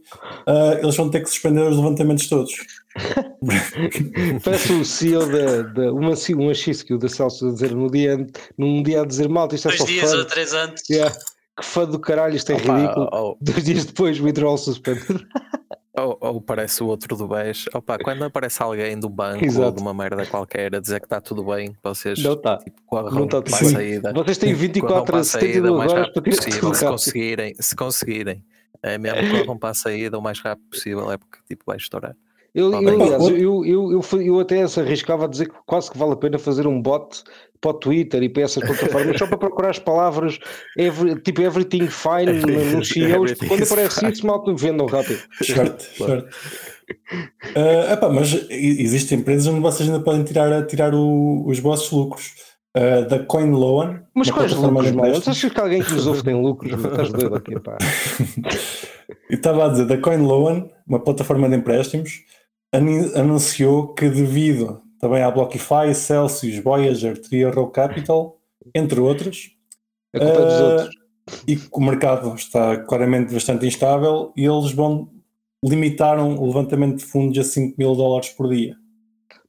[0.47, 2.53] uh, eles vão ter que suspender os levantamentos todos.
[4.43, 8.25] Parece o CEO da, da uma, uma XQ da Celsius a dizer no dia,
[8.57, 10.17] num dia a dizer mal, isto é Dois só dias fã.
[10.17, 10.89] ou três antes.
[10.89, 11.15] Yeah.
[11.59, 13.09] Que fã do caralho, isto é Opa, ridículo.
[13.11, 13.37] oh, oh.
[13.41, 15.25] Dois dias depois, withdrawal suspended.
[15.97, 17.65] Ou, ou parece o outro do BES.
[17.73, 19.65] Opa, quando aparece alguém do banco Exato.
[19.65, 22.57] ou de uma merda qualquer a dizer que está tudo bem, vocês Não está.
[22.57, 24.13] tipo, corram Não está para a saída.
[24.13, 26.73] Vocês têm corram 24 para a a saída o 72 mais horas para tirar possível.
[26.73, 28.45] Se conseguirem, se conseguirem,
[28.83, 32.15] é mesmo corram para a saída o mais rápido possível, é porque tipo, vai estourar.
[32.55, 35.91] Eu, Ah, eu, aliás, eu, eu, eu, eu até se arriscava a dizer que quase
[35.91, 37.23] que vale a pena fazer um bot
[37.61, 40.39] para o Twitter e para essas plataformas só para procurar as palavras
[40.77, 45.19] every- tipo everything fine no- nos CEOs, quando aparece isso, mal vendam rápido.
[45.43, 46.27] Certo, certo.
[47.55, 52.33] Uh, epá, mas existem empresas onde vocês ainda podem tirar, tirar o- os vossos lucros.
[52.77, 55.07] Uh, da CoinLoan, Mas uma quais plataforma de lucros, mano?
[55.07, 55.37] empréstimos.
[55.37, 56.73] Achas que alguém que nos ouve tem lucros?
[56.73, 57.75] Estás doido aqui, pá.
[59.31, 62.23] E estava a dizer, da CoinLoan, uma plataforma de empréstimos,
[63.15, 68.37] anunciou que devido também à BlockFi, Celsius, Voyager, Tria Row Capital,
[68.73, 69.51] entre outros,
[70.13, 70.95] A culpa é dos Uh, outros.
[71.47, 75.09] e que o mercado está claramente bastante instável e eles vão
[75.63, 78.75] limitaram o levantamento de fundos a 5 mil dólares por dia.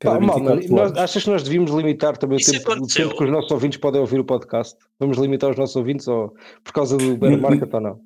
[0.00, 3.30] Pá, 24 nós- achas que nós devíamos limitar também o tempo, o tempo que os
[3.30, 4.76] nossos ouvintes podem ouvir o podcast?
[4.98, 6.32] Vamos limitar os nossos ouvintes ou,
[6.64, 8.00] por causa do bear market ou não?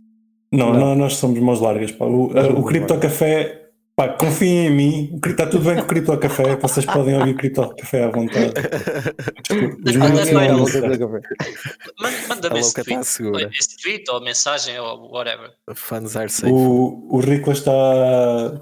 [0.53, 0.81] Não, Não.
[0.81, 1.93] não, nós somos mãos largas.
[1.93, 2.05] Pá.
[2.07, 3.62] O, Nós uh, somos o Cripto Café,
[4.03, 7.37] pá, confiem em mim, o está tudo bem com o Cripto Café, vocês podem ouvir
[7.37, 8.53] Cripto Café à vontade.
[9.85, 9.97] Os
[12.29, 15.51] Manda-me esse está tweet, esse tweet ou mensagem ou whatever.
[15.75, 16.53] Fans are safe.
[16.53, 17.73] O, o Rico está,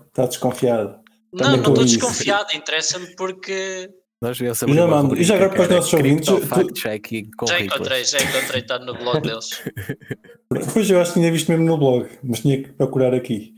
[0.09, 1.01] está desconfiado.
[1.33, 3.89] Não, não estou desconfiado, interessa-me porque
[4.21, 8.61] Nós abrir uma mano, e já agora para os nossos ouvintes, já encontrei, já encontrei,
[8.61, 9.63] está no blog deles.
[10.73, 13.55] Pois eu acho que tinha visto mesmo no blog, mas tinha que procurar aqui.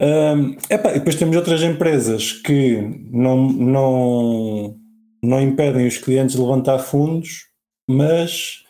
[0.00, 2.80] Ahm, epá, e depois temos outras empresas que
[3.10, 4.76] não, não,
[5.22, 7.46] não impedem os clientes de levantar fundos,
[7.88, 8.66] mas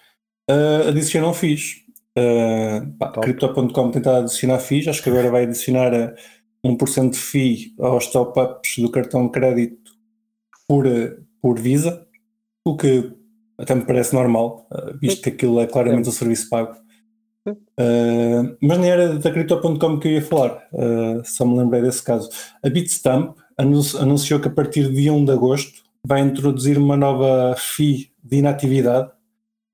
[0.49, 1.85] ah, adicionam FIIs.
[2.19, 3.21] Uh, Top.
[3.21, 6.15] Crypto.com tenta adicionar FIIs, acho que agora vai adicionar a
[6.65, 9.93] 1% de FII aos top-ups do cartão de crédito
[10.67, 12.07] por, eh, por Visa,
[12.65, 13.13] o que
[13.59, 16.75] até me parece normal, uh, visto que aquilo é claramente um serviço pago.
[17.51, 22.03] Uh, mas nem era da Crypto.com que eu ia falar, uh, só me lembrei desse
[22.03, 22.29] caso.
[22.63, 27.55] A Bitstamp anun- anunciou que a partir de 1 de agosto vai introduzir uma nova
[27.59, 29.11] FII de inatividade.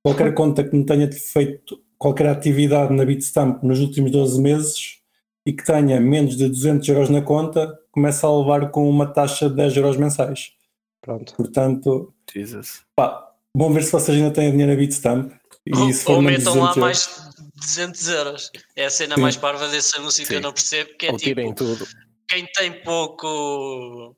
[0.04, 4.98] Qualquer conta que não tenha feito qualquer atividade na Bitstamp nos últimos 12 meses
[5.46, 9.48] e que tenha menos de 200 euros na conta, começa a levar com uma taxa
[9.48, 10.52] de 10 euros mensais.
[11.00, 11.34] Pronto.
[11.36, 12.82] Portanto, Jesus.
[12.96, 15.32] pá, vão ver se vocês ainda têm dinheiro na Bitstamp.
[15.66, 17.32] E Ou, se for ou metam lá 200 euros- mais
[17.66, 18.50] 200 euros.
[18.76, 19.20] É a cena Sim.
[19.22, 20.34] mais parva desse anúncio que Sim.
[20.34, 21.86] eu não percebo, que é Ou tipo, tudo.
[22.28, 24.16] quem tem pouco.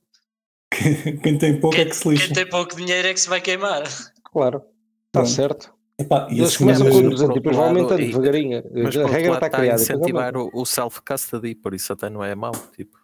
[1.22, 2.24] Quem tem pouco é Quem, que se lixa.
[2.26, 3.84] quem tem pouco dinheiro é que se vai queimar.
[4.24, 4.60] Claro.
[5.06, 5.72] Está certo.
[5.96, 8.62] Epá, e Eles começam com mas, 200 e por depois vão aumentando e- devagarinho.
[8.74, 9.78] Mas a regra está está a criada.
[9.78, 10.56] depois incentivar aumenta.
[10.56, 12.50] o, o self-custody, por isso até não é mau.
[12.76, 12.98] Tipo,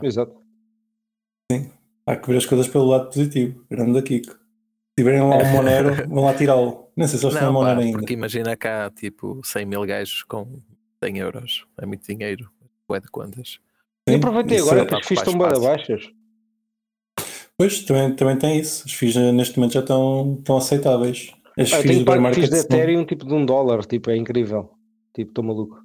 [0.00, 0.40] Exato.
[2.06, 3.64] Há que ver as coisas pelo lado positivo.
[3.68, 4.30] Grande da Kiko.
[4.32, 4.38] Se
[4.96, 6.81] tiverem lá um Monero, vão lá tirá-lo.
[6.96, 7.98] Nem sei se eles não, pá, ainda.
[7.98, 10.60] porque imagina cá tipo 100 mil gajos com
[11.02, 11.64] 100 euros.
[11.78, 12.50] É muito dinheiro.
[12.90, 13.58] Ué de quantas?
[14.06, 15.62] E Sim, aproveitei isso agora é- que as ocupar FIIs estão bem espaço.
[15.62, 16.10] baixas.
[17.56, 18.86] Pois, também, também tem isso.
[18.86, 21.32] Os FIIs neste momento já estão, estão aceitáveis.
[21.58, 24.16] As Ah, FIIs do bear market FIIs de Ethereum tipo de um dólar, tipo, é
[24.16, 24.70] incrível.
[25.14, 25.78] Tipo, estou maluco.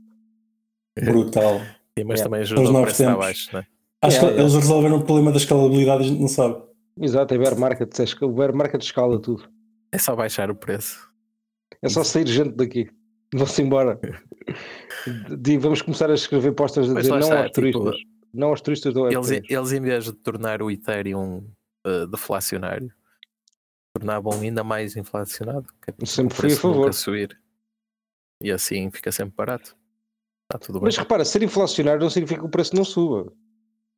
[1.03, 1.60] brutal.
[1.97, 2.24] Sim, mas Yeah.
[2.24, 3.68] também Os ajuda o novos preço está baixo, não é?
[4.01, 6.62] Acho Yeah, que eles resolveram o problema da escalabilidade, a gente não sabe.
[6.99, 9.43] Exato, é bear market, é o bear market escala tudo.
[9.91, 11.09] É só baixar o preço.
[11.81, 12.89] É só sair gente daqui.
[13.33, 13.99] Vão-se embora.
[15.39, 17.95] De- Vamos começar a escrever postas a dizer não está, aos turistas.
[17.95, 19.45] tipo, Não aos turistas do Eles, Web3.
[19.49, 21.49] eles, em vez de tornar o Ethereum
[21.85, 22.91] uh, deflacionário,
[23.97, 25.67] tornavam ainda mais inflacionado.
[25.88, 26.93] é Sempre fui a favor.
[26.93, 27.39] subir.
[28.43, 29.75] E assim fica sempre barato.
[30.49, 30.85] Está tudo bem.
[30.85, 33.31] Mas repara, ser inflacionário não significa que o preço não suba.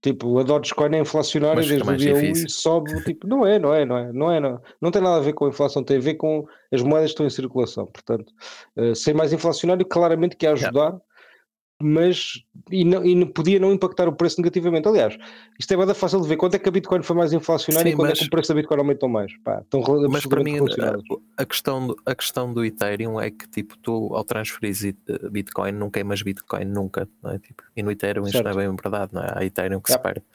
[0.01, 2.45] Tipo, a Dogecoin é inflacionária Mas desde o dia 1 difícil.
[2.45, 3.03] e sobe.
[3.03, 4.61] Tipo, não é, não é, não é, não é, não.
[4.81, 7.13] Não tem nada a ver com a inflação, tem a ver com as moedas que
[7.13, 7.85] estão em circulação.
[7.85, 8.31] Portanto,
[8.77, 10.97] eh, ser mais inflacionário claramente que ia ajudar,
[11.81, 14.87] mas e, não, e não- podia não impactar o preço negativamente.
[14.87, 15.17] Aliás,
[15.57, 16.35] isto é bada fácil de ver.
[16.35, 18.29] Quando é que a Bitcoin foi mais inflacionária Sim, e quando mas- é que o
[18.31, 19.31] preço da Bitcoin aumentou mais?
[19.43, 19.63] Pá,
[20.09, 24.09] Mas para mim, a, a questão, do- a questão do Ethereum é que tipo, tu
[24.13, 24.75] ao transferir
[25.31, 27.07] Bitcoin não queimas Bitcoin nunca.
[27.23, 27.39] Não é?
[27.39, 29.31] tipo, e no Ethereum isto não é bem verdade, não é?
[29.35, 29.99] Há Ethereum que Yep.
[29.99, 30.25] se perde.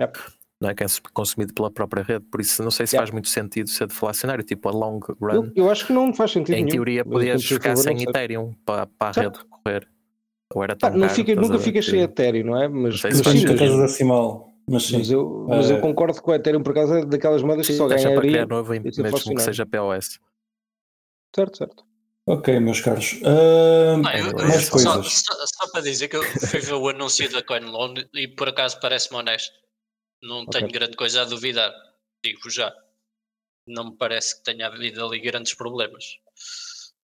[0.00, 0.18] Yep.
[0.58, 3.02] Não é que é consumido pela própria rede, por isso não sei se Yep.
[3.02, 5.34] faz muito sentido ser deflacionário, tipo a long run.
[5.34, 6.68] Eu, eu acho que não faz sentido Em nenhum.
[6.76, 8.02] teoria podias a ficar sem.
[8.02, 9.36] Ethereum para, para a Certo.
[9.38, 9.88] rede correr.
[10.54, 12.68] Ou era tão não caro, fica, nunca ficas que- sem Ethereum, não é?
[12.68, 14.52] Mas, Não mas sim, decimal.
[14.68, 14.98] Mas sim.
[14.98, 17.72] Mas eu, mas eu Eh, concordo que o Ethereum, por acaso, é daquelas moedas que
[17.72, 18.30] só deixa para ganharia.
[18.30, 19.44] criar novo, e ser mesmo que inflacionário.
[19.44, 20.18] seja POS.
[21.34, 21.84] Certo, certo.
[22.28, 23.20] Ok, meus caros.
[23.24, 25.12] Ah, Não, eu- eu- mais só, coisas.
[25.12, 28.80] só- só para dizer que eu fui ver o anúncio da CoinLoan e por acaso
[28.80, 29.54] parece-me honesto.
[30.22, 30.58] Não Ok.
[30.60, 31.72] tenho grande coisa a duvidar,
[32.24, 32.74] digo já.
[33.68, 36.18] Não me parece que tenha havido ali grandes problemas.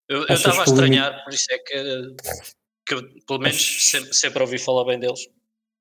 [0.08, 2.16] Eu eu estava a que estranhar, por isso é que,
[2.92, 5.28] que eu, pelo menos sempre, sempre ouvi falar bem deles.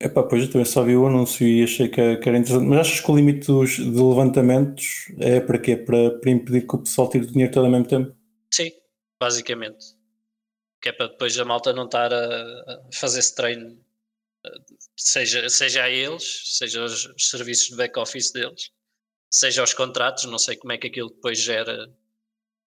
[0.00, 2.66] Epá, pois eu também só vi o anúncio e achei que, era interessante.
[2.66, 5.76] Mas achas que o limite dos, de levantamentos é para quê?
[5.76, 8.16] Para, para impedir que o pessoal tire o dinheiro todo ao mesmo tempo?
[8.52, 8.72] Sim,
[9.20, 9.94] basicamente.
[10.80, 13.78] Que é para depois a malta não estar a fazer esse treino,
[14.44, 14.50] eh,
[14.96, 18.72] seja, seja a eles, seja aos serviços de back-office deles,
[19.32, 20.24] seja aos contratos.
[20.24, 21.88] Não sei como é que aquilo depois gera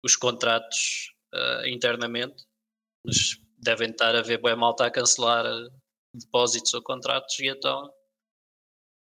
[0.03, 2.43] os contratos eh, internamente,
[3.05, 5.68] mas devem estar a ver bem malta a cancelar eh,
[6.14, 7.89] depósitos ou contratos e então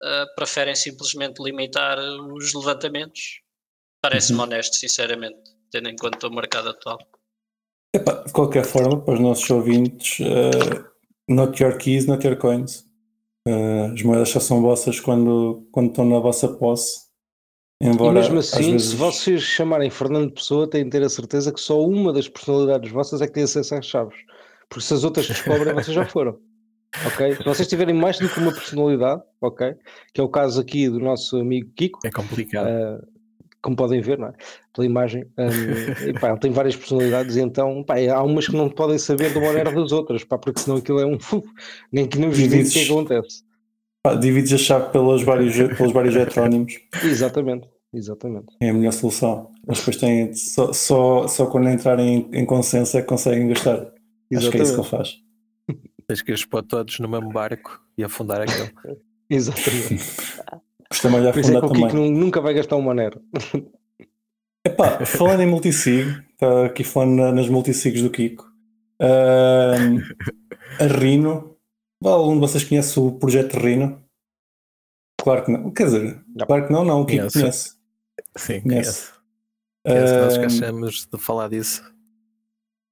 [0.04, 3.42] eh, preferem simplesmente limitar os levantamentos.
[4.02, 5.38] Parece-me honesto, sinceramente,
[5.72, 6.98] tendo em conta o mercado atual.
[7.96, 10.90] Epá, de qualquer forma, para os nossos ouvintes, ah,
[11.28, 12.86] not your keys, not your coins.
[13.48, 17.08] Ah, as moedas só são vossas quando, quando estão na vossa posse.
[17.82, 21.10] E Embora, mesmo às assim, vezes- se vocês chamarem Fernando Pessoa, têm de ter a
[21.10, 24.18] certeza que só uma das personalidades vossas é que tem acesso às chaves.
[24.70, 26.38] Porque se as outras descobrem, vocês já foram.
[27.06, 27.36] Ok?
[27.36, 29.76] Se vocês tiverem mais do que uma personalidade, ok?
[30.14, 32.68] Que é o caso aqui do nosso amigo Kiko, É complicado.
[32.68, 33.00] ah,
[33.62, 34.34] como podem ver, não é?
[34.74, 38.56] Pela imagem, um, e, pá, ele tem várias personalidades, e então pá, há umas que
[38.56, 41.18] não podem saber do maneira das outras, pá, porque senão aquilo é um.
[41.92, 43.44] Nem que não vos diga o que é que acontece.
[44.02, 46.74] pá, divides a chave pelos vários, pelos vários heterónimos.
[47.04, 48.48] Exatamente, exatamente.
[48.62, 49.52] É a melhor solução.
[49.68, 53.92] Mas depois têm, só, só, só quando entrarem em, em consenso é que conseguem gastar.
[54.36, 55.16] Acho que é isso que ele faz.
[56.08, 58.74] Tens que os pôr todos no mesmo barco e afundar aquele.
[59.30, 59.96] Exatamente.
[60.90, 61.86] Costuma lhe Por isso é afundar que o também.
[61.88, 63.22] Kiko nu- nunca vai gastar um maneiro.
[64.66, 68.46] Epá, falando em multisig, está aqui falando na- nas multisigs do Kiko.
[69.02, 70.00] Ahm,
[70.80, 71.56] a Rino,
[72.04, 74.02] algum de vocês conhece o projeto Rino?
[75.22, 75.72] Claro que não.
[75.72, 76.46] Quer dizer, Não.
[76.48, 77.02] claro que não, não.
[77.02, 77.76] O Kiko conhece.
[78.38, 79.12] Sim, Conhece.
[79.12, 79.14] conheço.
[79.86, 81.84] Conheço, nós esquecemos de falar disso.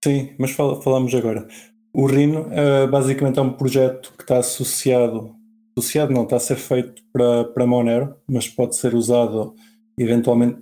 [0.06, 1.48] Sim, mas fala- falamos agora.
[1.92, 5.36] O Rhino eh, basicamente é um projeto que está associado,
[5.76, 9.56] associado não, está a ser feito para, para Monero, mas pode ser usado
[9.98, 10.62] eventualmente,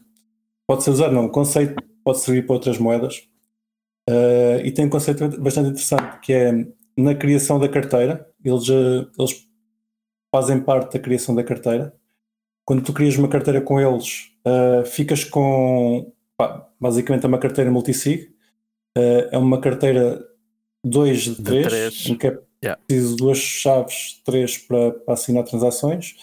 [0.68, 3.28] pode ser usado não, o conceito pode servir para outras moedas
[4.10, 6.52] Eh, e tem um conceito bastante interessante que é
[6.98, 9.48] na criação da carteira, eles, eh, eles
[10.34, 11.94] fazem parte da criação da carteira.
[12.66, 17.72] Quando tu crias uma carteira com eles, eh, ficas com pá, basicamente é uma carteira
[17.72, 18.33] multisig,
[18.98, 20.24] Uh, é uma carteira
[20.84, 22.06] 2 de De 3, três.
[22.08, 22.82] em que é Yeah.
[22.88, 26.16] preciso duas chaves, três para, para assinar transações.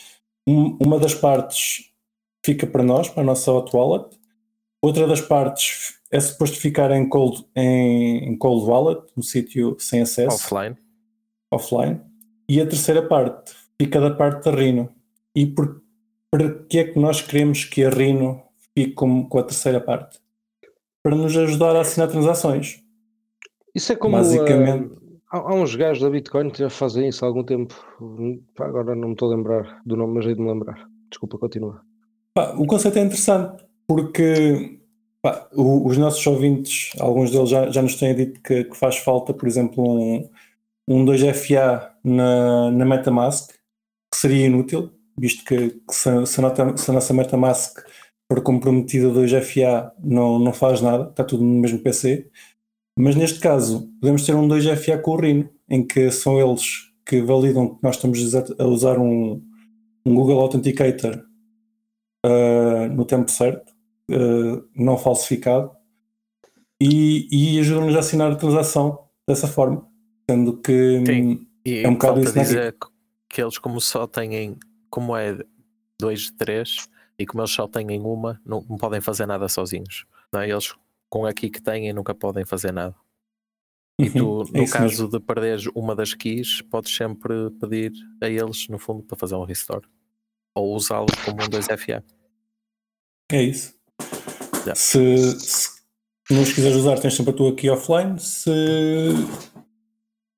[0.49, 1.91] Um- uma das partes
[2.45, 4.17] fica para nós, para a nossa hot wallet.
[4.83, 10.01] Outra das partes é suposto ficar em cold, em, em cold wallet, um sítio sem
[10.01, 10.77] acesso, Offline.
[11.53, 12.01] offline.
[12.49, 14.89] E a terceira parte fica da parte da Rhino.
[15.37, 15.83] E por,
[16.33, 18.43] por que é que nós queremos que a Rhino
[18.75, 20.19] fique com, com a terceira parte?
[21.03, 22.83] Para nos ajudar a assinar transações.
[23.75, 24.17] Isso é como.
[24.17, 24.93] Basicamente.
[25.33, 27.75] ah, há, há uns gajos da Bitcoin que já fazem isso há algum tempo.
[28.01, 30.87] Hum, pá, agora não me estou a lembrar do nome, mas hei de me lembrar.
[31.11, 31.81] Desculpa, continua.
[32.35, 34.79] Pá, o conceito é interessante porque
[35.23, 38.99] pá, o- os nossos ouvintes, alguns deles já, já nos têm dito que, que faz
[38.99, 40.29] falta, por exemplo, um,
[40.87, 43.51] um 2FA na, na Metamask,
[44.13, 47.79] que seria inútil, visto que, que se, se, a nota, se a nossa MetaMask
[48.31, 52.31] for comprometida 2FA não, não faz nada, está tudo no mesmo PC.
[52.97, 57.21] Mas neste caso, podemos ter um 2FA com o Rhino, em que são eles que
[57.21, 59.43] validam que nós estamos a usar um,
[60.07, 61.25] um Google Authenticator
[62.25, 63.73] uh, no tempo certo,
[64.11, 65.73] uh, não falsificado,
[66.81, 69.85] e, e ajudam-nos a assinar a transação dessa forma,
[70.31, 71.47] sendo que Sim.
[71.65, 72.33] E é um bocado isso.
[72.33, 72.77] dizer
[73.29, 74.57] que eles, como só têm,
[74.89, 75.37] como é
[76.01, 76.89] 2 de 3,
[77.21, 80.07] e como eles só têm uma, não, não podem fazer nada sozinhos.
[80.33, 80.49] Não é?
[80.49, 80.75] Eles,
[81.07, 82.97] com aqui que têm, nunca podem fazer nada.
[83.99, 85.11] E tu, uhum, no é caso mesmo.
[85.11, 87.93] de perderes uma das keys, podes sempre pedir
[88.23, 89.87] a eles, no fundo, para fazer um restore.
[90.55, 92.03] Ou usá-los como um 2FA.
[93.31, 93.75] É isso.
[94.61, 94.75] Yeah.
[94.75, 95.71] Se, se
[96.31, 98.19] não os quiseres usar, tens sempre a tua key offline.
[98.19, 98.51] Se,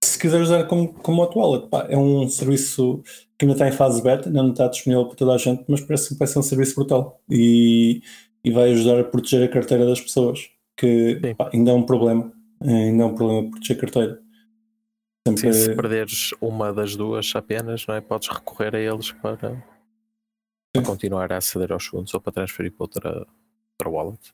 [0.07, 3.03] se quiseres usar como, como hot wallet, pá, é um serviço
[3.39, 5.81] que ainda está em fase beta, ainda não está disponível para toda a gente, mas
[5.81, 8.03] parece que vai ser um serviço brutal e,
[8.45, 12.33] e vai ajudar a proteger a carteira das pessoas, que pá, ainda é um problema.
[12.61, 14.23] Ainda é um problema proteger a carteira.
[15.27, 15.53] Sempre...
[15.53, 18.01] Sim, se perderes uma das duas apenas, não é?
[18.01, 19.65] podes recorrer a eles para,
[20.73, 23.27] para continuar a aceder aos fundos ou para transferir para outra,
[23.79, 24.33] outra wallet.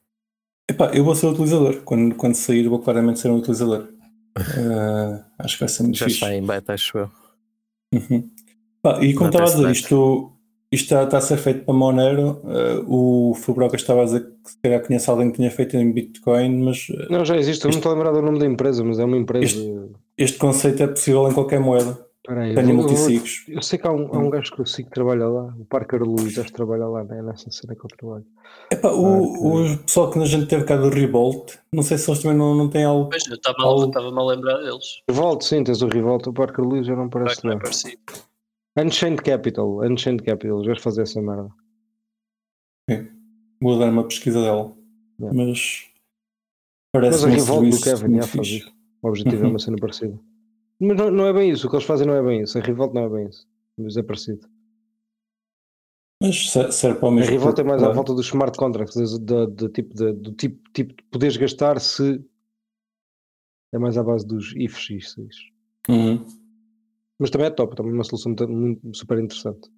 [0.71, 1.83] Epá, eu vou ser utilizador.
[1.83, 3.98] Quando, quando sair, vou claramente ser um utilizador.
[4.41, 6.18] Uh, acho que vai ser muito Já fixe.
[6.18, 7.11] está em beta, acho eu.
[7.93, 8.30] Uhum.
[9.01, 10.32] e como estava a dizer, isto,
[10.70, 12.41] isto está, está, a ser feito para Monero.
[12.45, 15.91] Uh, o Fubroca estava a dizer que se calhar conhece alguém que tinha feito em
[15.93, 16.89] Bitcoin, mas.
[16.89, 17.64] Uh, não, já existe.
[17.64, 19.45] Eu não estou a lembrar do nome da empresa, mas é uma empresa.
[19.45, 22.08] Este, este conceito é possível em qualquer moeda.
[22.29, 23.45] Peraí, Tenho multisigos.
[23.49, 25.45] Eu, eu, sei que há um, há um gajo que eu sei que trabalha lá,
[25.59, 27.22] o Parker Luiz, acho que trabalha lá, né?
[27.22, 28.26] nessa cena que eu trabalho.
[28.70, 32.20] Epá, o, o pessoal que a gente teve cá do Revolt, não sei se eles
[32.20, 33.09] também não, não têm algo.
[33.09, 33.91] Pois, eu estava algo...
[33.99, 35.03] a lembrar deles.
[35.09, 37.53] Revolt, sim, tens o Revolt, o Parker Luiz já não parece não.
[37.55, 38.85] É.
[38.85, 41.49] Unchained Capital, Unchained Capital, vais fazer essa merda.
[42.91, 43.09] Sim.
[43.59, 44.76] Vou dar uma pesquisa dela.
[45.22, 45.33] É.
[45.33, 45.87] Mas
[46.93, 48.72] parece Mas a Revolt do Kevin já faz isso.
[49.01, 49.47] O objetivo uhum.
[49.47, 50.29] é uma cena parecida.
[50.81, 52.57] Mas não, não, é bem isso, o que eles fazem não é bem isso.
[52.57, 53.47] A Revolt não é bem isso.
[53.76, 54.49] Mas é parecido.
[56.22, 57.31] Mas serve para o mesmo.
[57.31, 57.93] A Revolt é mais claro.
[57.93, 61.81] à volta dos smart contracts, do, do, tipo de, do tipo, tipo de poderes gastar
[61.81, 62.24] se
[63.72, 65.20] é mais à base dos ifs e isso.
[65.89, 66.24] Uhum.
[67.18, 69.68] Mas também é top, também é uma solução muito, muito super interessante.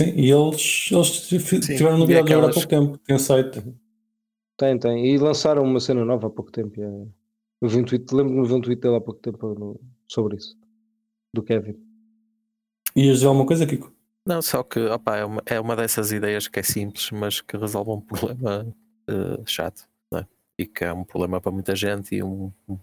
[0.00, 2.30] Sim, e eles, eles tiveram novidades aquelas...
[2.30, 3.62] agora há pouco tempo, tem site.
[4.56, 5.06] Tem, tem.
[5.06, 6.80] E lançaram uma cena nova há pouco tempo.
[6.80, 7.06] É...
[7.60, 10.36] Eu vi um tweet, lembro-me de ver um tweet dele há pouco tempo no, sobre
[10.36, 10.56] isso,
[11.34, 11.76] do Kevin.
[12.94, 13.92] Ias dizer alguma coisa, Kiko?
[14.26, 17.56] Não, só que opa, é, uma, é uma dessas ideias que é simples, mas que
[17.56, 18.66] resolve um problema
[19.10, 20.24] uh, chato, é?
[20.58, 22.78] e que é um problema para muita gente e um, um,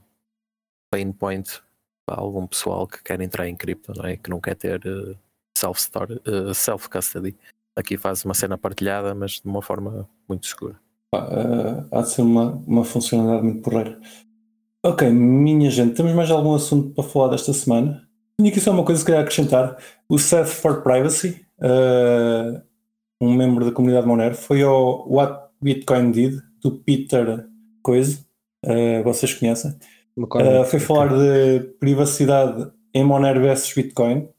[0.91, 1.61] pain point
[2.05, 4.17] para algum pessoal que quer entrar em cripto, não é?
[4.17, 5.17] que não quer ter uh,
[5.57, 6.19] self-custody.
[6.27, 6.89] Uh, self
[7.77, 10.79] Aqui faz uma cena partilhada, mas de uma forma muito segura.
[11.13, 13.99] Uh, há de ser uma, uma funcionalidade muito porreira.
[14.85, 18.07] Ok, minha gente, temos mais algum assunto para falar desta semana?
[18.39, 19.75] Tinha aqui só uma coisa que queria acrescentar.
[20.07, 22.61] O Seth for Privacy, uh,
[23.19, 27.47] um membro da comunidade Monero, foi ao What Bitcoin Did, do Peter
[27.81, 28.27] Coise,
[28.63, 29.75] uh, vocês conhecem.
[30.15, 34.29] Uh, foi falar de privacidade em Monero versus Bitcoin,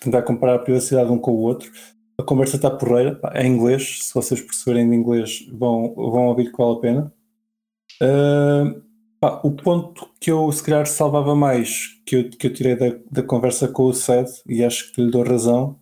[0.00, 1.70] tentar comparar a privacidade um com o outro.
[2.18, 6.50] A conversa está porreira, é em inglês, se vocês perceberem de inglês vão, vão ouvir
[6.50, 7.14] que vale a pena.
[9.20, 12.94] Pá, o ponto que eu se calhar salvava mais que eu, que eu tirei da,
[13.10, 15.78] da conversa com o Sed, e acho que lhe dou razão,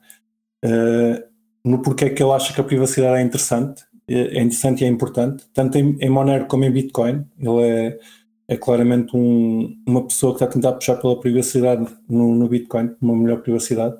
[0.64, 1.24] uh,
[1.64, 4.88] no porquê que ele acha que a privacidade é interessante, é, é interessante e é
[4.88, 7.24] importante, tanto em, em Monero como em Bitcoin.
[7.38, 7.98] Ele é,
[8.48, 12.94] é claramente um, uma pessoa que está a tentar puxar pela privacidade no, no Bitcoin,
[13.00, 13.96] uma melhor privacidade.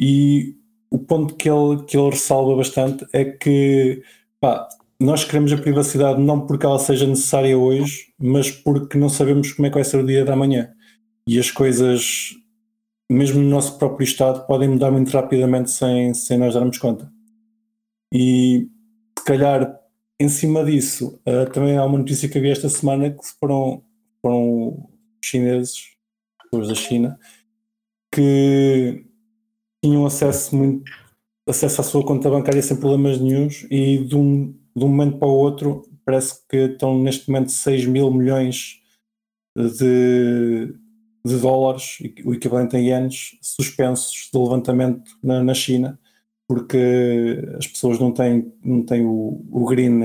[0.00, 0.56] E
[0.90, 4.02] o ponto que ele, que ele ressalva bastante é que
[4.40, 4.68] pá,
[5.00, 9.66] nós queremos a privacidade não porque ela seja necessária hoje, mas porque não sabemos como
[9.66, 10.72] é que vai ser o dia da manhã.
[11.26, 12.30] E as coisas,
[13.10, 17.10] mesmo no nosso próprio estado, podem mudar muito rapidamente sem, sem nós darmos conta.
[18.12, 18.68] E
[19.18, 19.80] se calhar,
[20.20, 23.82] em cima disso, uh, também há uma notícia que havia esta semana que foram,
[24.22, 24.88] foram
[25.24, 25.94] chineses,
[26.44, 27.18] pessoas da China,
[28.12, 29.04] que
[29.82, 30.84] tinham acesso muito
[31.46, 35.28] acesso à sua conta bancária sem problemas nenhums e de um de um momento para
[35.28, 38.80] o outro, parece que estão neste momento 6 mil milhões
[39.56, 40.74] de,
[41.24, 45.98] de dólares, o equivalente em ienes, suspensos de levantamento na, na China,
[46.46, 50.00] porque as pessoas não têm, não têm o, o green,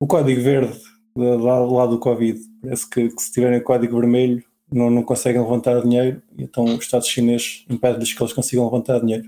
[0.00, 0.80] o código verde
[1.16, 2.38] lá, lá do Covid.
[2.62, 6.64] Parece que, que, se tiverem o código vermelho não, não conseguem levantar dinheiro, e então
[6.64, 9.24] o Estado chinês impede-lhes que eles consigam levantar dinheiro.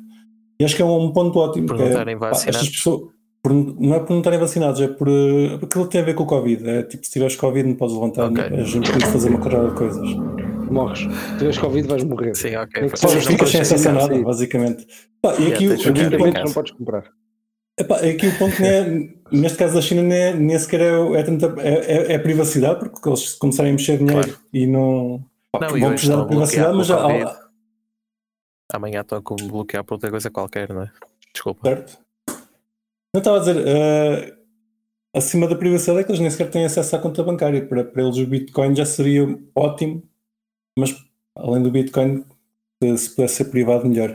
[0.58, 1.66] E acho que é um ponto ótimo.
[1.66, 3.10] Por que é, pá, estas pessoas,
[3.42, 6.14] por- não é por não estarem vacinados, é por eh, porque aquilo tem a ver
[6.14, 6.68] com o Covid.
[6.68, 8.44] É tipo, se tiveres Covid, não podes levantar, Ok.
[8.44, 10.08] a gente pode fazer uma carrada de coisas.
[10.70, 10.98] Morres.
[11.00, 12.36] Se tiveres Covid, vais morrer.
[12.36, 12.88] Sim, ok.
[12.90, 14.22] Que Só não ficas podes sem acesso nada, sim.
[14.22, 14.86] basicamente.
[15.20, 17.04] Pá, e Yeah, aqui, o- tens de aqui, o ponto, não podes comprar.
[17.78, 21.12] epá, aqui o ponto nem é, neste caso da China, nem, é- nem sequer é,
[21.18, 24.38] é, tanta, é, é, é privacidade, porque eles começarem a mexer dinheiro Claro.
[24.52, 27.40] e não, pá, Não, vão precisar da privacidade, mas já.
[28.72, 30.90] Amanhã estão a bloquear por outra coisa qualquer, não é?
[31.34, 31.68] Desculpa.
[31.68, 31.98] Certo?
[33.14, 34.36] Não estava a dizer, eh,
[35.14, 37.66] acima da privacidade é que eles nem sequer têm acesso à conta bancária.
[37.66, 39.22] Para, para eles o Bitcoin já seria
[39.54, 40.08] ótimo,
[40.78, 40.94] mas
[41.36, 42.24] além do Bitcoin,
[42.82, 44.10] eh, se pudesse ser privado, melhor.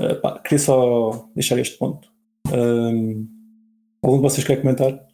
[0.00, 2.10] Eh, pá, queria só deixar este ponto.
[2.52, 3.26] Ahm,
[4.02, 5.06] algum de vocês quer comentar?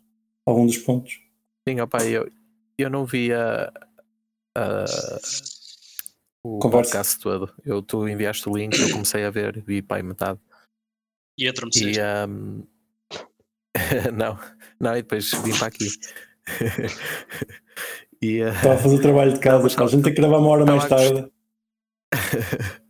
[0.46, 1.20] Algum dos pontos?
[1.68, 2.30] Sim, opa, eu,
[2.78, 3.70] eu não vi a,
[4.56, 4.84] a-
[6.44, 6.92] o Conversa.
[6.92, 7.52] podcast todo.
[7.64, 10.38] Eu, tu enviaste o link, eu comecei a ver, vi aí metade.
[11.38, 11.44] E.
[11.44, 12.62] E ahm,
[14.16, 14.38] não,
[14.80, 15.88] não, e depois vim para aqui.
[18.22, 20.48] e ah, Estava a fazer o trabalho de casa, a gente tem que gravar uma
[20.48, 21.30] hora mais tarde.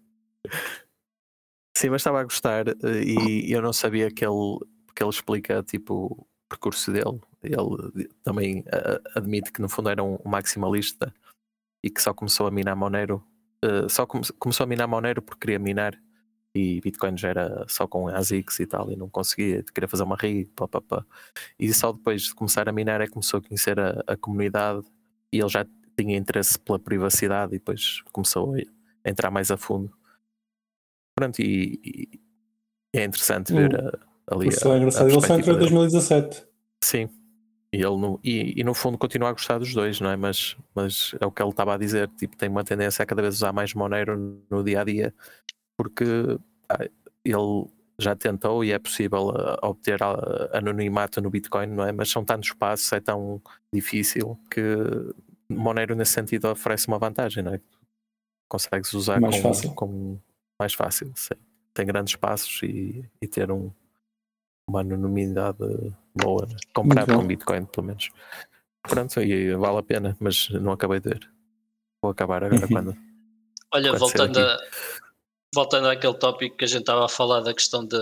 [1.76, 2.74] Sim, mas estava a gostar eh,
[3.04, 4.58] e eu não sabia que ele,
[4.94, 7.20] que ele explica tipo o percurso dele.
[7.42, 11.12] Ele também eh, admite que no fundo era um maximalista
[11.84, 13.22] e que só começou a minar Monero,
[13.62, 15.94] eh, só come- começou a minar Monero porque queria minar
[16.56, 20.16] e Bitcoin já era só com ASICs e tal e não conseguia, queria fazer uma
[20.16, 21.04] rig, pá, pá, pá.
[21.58, 24.84] e só depois de começar a minar é que começou a conhecer a, a comunidade
[25.32, 25.66] e ele já
[25.98, 28.58] tinha interesse pela privacidade e depois começou a
[29.06, 29.90] a entrar mais a fundo.
[31.14, 31.80] Pronto, e,
[32.92, 33.88] e é interessante ver Hum.
[34.28, 35.08] a, ali Isso a, é a engraçado.
[35.08, 35.70] Ele só entrou em dele.
[35.70, 36.46] 2017.
[36.82, 37.08] Sim.
[37.72, 40.16] E, ele no, e, e no fundo continua a gostar dos dois, não é?
[40.16, 43.22] Mas, mas é o que ele estava a dizer, tipo, tem uma tendência a cada
[43.22, 45.14] vez usar mais Monero no dia a dia,
[45.76, 46.04] porque
[46.68, 46.88] ah,
[47.24, 47.66] ele
[47.98, 51.92] já tentou e é possível ah, obter ah, anonimato no Bitcoin, não é?
[51.92, 53.40] Mas são tantos passos, é tão
[53.72, 54.60] difícil que
[55.48, 57.60] Monero nesse sentido oferece uma vantagem, não é?
[58.48, 59.74] Consegues usar Mais com, fácil.
[59.74, 60.18] com
[60.60, 61.34] mais fácil, sim.
[61.74, 63.70] Tem grandes passos e, e ter um,
[64.68, 65.58] uma anonimidade
[66.14, 66.56] boa, né?
[66.74, 68.10] comparado com Bitcoin, pelo menos.
[68.82, 71.30] Pronto, e vale a pena, mas não acabei de ver.
[72.02, 72.68] Vou acabar agora Uhum.
[72.72, 72.96] quando.
[73.74, 74.58] Olha, ser voltando, a,
[75.54, 77.98] voltando àquele tópico que a gente estava a falar da questão de,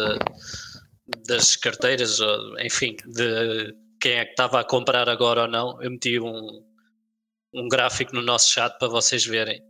[1.27, 2.19] das carteiras,
[2.61, 6.65] enfim, de quem é que estava a comprar agora ou não, eu meti um,
[7.55, 9.63] um gráfico no nosso chat para vocês verem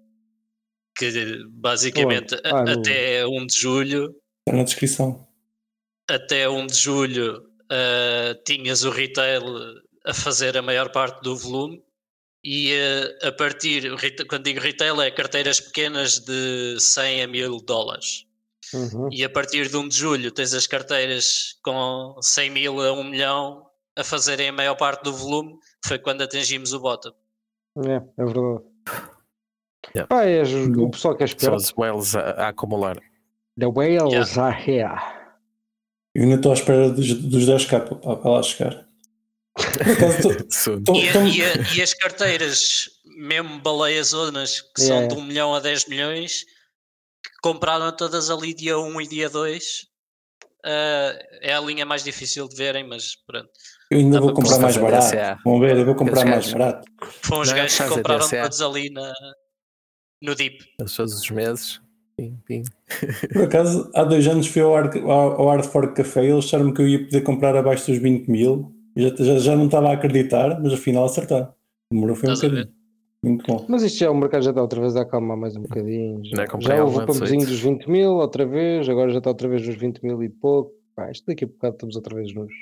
[0.96, 4.14] que basicamente Ah, a- no- até 1 de julho
[4.46, 5.26] Está na descrição.
[6.08, 9.42] até 1 de julho ah, tinhas o retail
[10.06, 11.82] a fazer a maior parte do volume
[12.44, 12.72] e
[13.22, 13.90] ah, a partir,
[14.28, 18.26] quando digo retail é carteiras pequenas de 100 a 1000 dólares
[18.72, 19.08] Uhum.
[19.12, 23.04] e a partir de 1 de julho tens as carteiras com 100 mil a 1
[23.04, 23.66] milhão
[23.96, 27.12] a fazerem a maior parte do volume, foi quando atingimos o bottom.
[27.76, 28.64] É, é verdade.
[29.94, 30.66] Yeah.
[30.74, 30.86] Bom.
[30.86, 31.56] o pessoal que é São esperto.
[31.56, 32.96] os whales a, a acumular.
[33.58, 35.00] The whales are here.
[36.14, 38.88] Eu ainda estou à espera dos, dos 10k para, para lá chegar.
[39.54, 40.82] Por acaso, tô- Soon.
[40.82, 45.16] tô- E, a- tô- e a- e as carteiras, mesmo baleias zonas, que Yeah, são
[45.16, 46.44] de 1 milhão a 10 milhões,
[47.24, 49.86] que compraram todas ali dia 1 e dia 2.
[50.66, 53.48] ah, é a linha mais difícil de verem, mas pronto.
[53.90, 55.40] eu ainda Dá vou comprar mais barato.
[55.44, 56.52] Vão ver, eu vou comprar mais gajos.
[56.54, 56.84] barato.
[57.22, 59.12] Foram os Não, gajos que compraram todos ali na,
[60.22, 60.64] no Deep.
[60.78, 61.80] Todos os meses.
[62.16, 62.62] Pim, pim.
[63.32, 65.10] Por acaso, há dois anos fui ao Hard, ao,
[65.42, 68.28] ao Hard Fork Café e eles acharam que eu ia poder comprar abaixo dos 20
[68.30, 68.73] mil.
[68.96, 71.52] Já, já, já não estava a acreditar, mas afinal acertaram.
[71.90, 72.68] Demorou foi um bocadinho.
[73.24, 73.64] Muito bom.
[73.68, 76.22] Mas isto já, o mercado já está outra vez a acalmar mais um bocadinho.
[76.24, 77.46] Já, Já comprei já houve o feito.
[77.46, 80.72] dos 20 mil outra vez, agora já está outra vez nos 20 mil e pouco.
[80.94, 82.52] Pá, isto daqui a bocado estamos outra vez nos,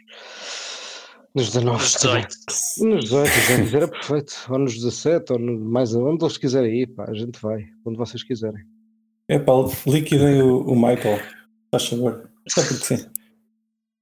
[1.35, 1.77] nos 19.
[1.79, 2.29] Nos se calhar.
[2.29, 2.95] 18.
[2.95, 4.33] Nos 18, gente, era perfeito.
[4.49, 7.99] Ou nos 17, ou no, mais onde eles quiserem ir, pá, a gente vai, onde
[7.99, 8.63] vocês quiserem.
[9.29, 9.53] É pá,
[9.87, 11.19] liquidem o, o Michael.
[11.73, 12.31] Faz favor.
[12.49, 13.07] Só porque sim.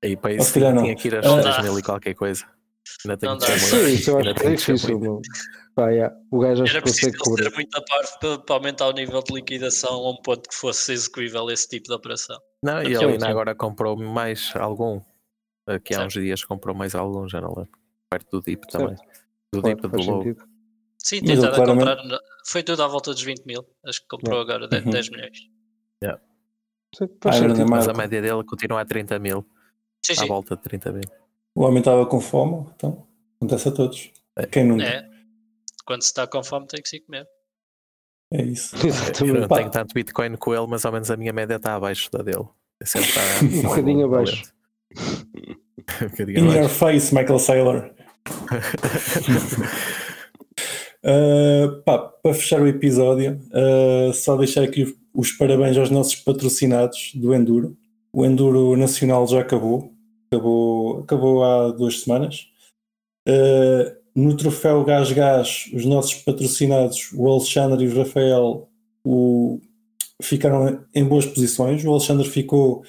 [0.02, 0.82] E para isso não.
[0.82, 1.62] tinha que ir às Não 6 dá.
[1.62, 2.44] mil e qualquer coisa.
[3.04, 3.52] Ainda tenho Não que dá.
[3.52, 3.86] ser Sim, muito.
[3.88, 5.20] Sim, isso eu acho que é tenho que ser difícil.
[5.74, 7.44] Pá, yeah, o gajo acho Era que consegue cobrir.
[7.48, 10.92] ter muita parte para, para aumentar o nível de liquidação a um ponto que fosse
[10.92, 12.38] execuível esse tipo de operação.
[12.62, 13.30] Não, e Sim, ele ainda sim.
[13.30, 15.00] agora comprou mais algum.
[15.66, 16.06] Aqui há Certo.
[16.08, 17.70] uns dias comprou mais algum, já não lembro.
[18.10, 18.82] Perto do Deep Certo.
[18.84, 18.96] também.
[19.52, 20.44] Do Claro, Deep do sentido.
[20.98, 21.96] Sim, tem estado a comprar.
[22.46, 23.64] Foi tudo à volta dos 20 mil.
[23.86, 24.90] Acho que comprou agora de- Uhum.
[24.90, 25.38] 10 milhões.
[26.96, 29.46] Sim, Faz Ah, era da Mas a média dele continua a 30 mil.
[30.04, 31.02] Sim, À volta de 30 mil.
[31.54, 33.06] O homem estava com fome, então
[33.40, 34.10] acontece a todos.
[34.36, 34.46] É.
[34.46, 34.84] Quem nunca?
[34.84, 35.08] É.
[35.84, 37.26] Quando se está com fome tem que se comer.
[38.32, 38.76] É isso.
[38.76, 39.40] Eu Exatamente.
[39.40, 42.22] não tenho tanto Bitcoin com ele, mas ao menos a minha média está abaixo da
[42.22, 42.46] dele.
[42.82, 44.52] Sempre está Um bocadinho abaixo.
[46.02, 46.74] um bocadinho In your abaixo.
[46.74, 47.90] face, Michael Saylor.
[51.02, 57.12] Uh, pá, para fechar o episódio, uh, só deixar aqui os parabéns aos nossos patrocinados
[57.14, 57.76] do Enduro.
[58.12, 59.89] O Enduro Nacional já acabou,
[60.32, 62.46] acabou, acabou há duas semanas.
[63.28, 68.68] Uh, no troféu Gás Gás, os nossos patrocinados, o Alexandre e o Rafael,
[69.04, 69.60] o-
[70.22, 71.84] ficaram em boas posições.
[71.84, 72.84] O Alexandre ficou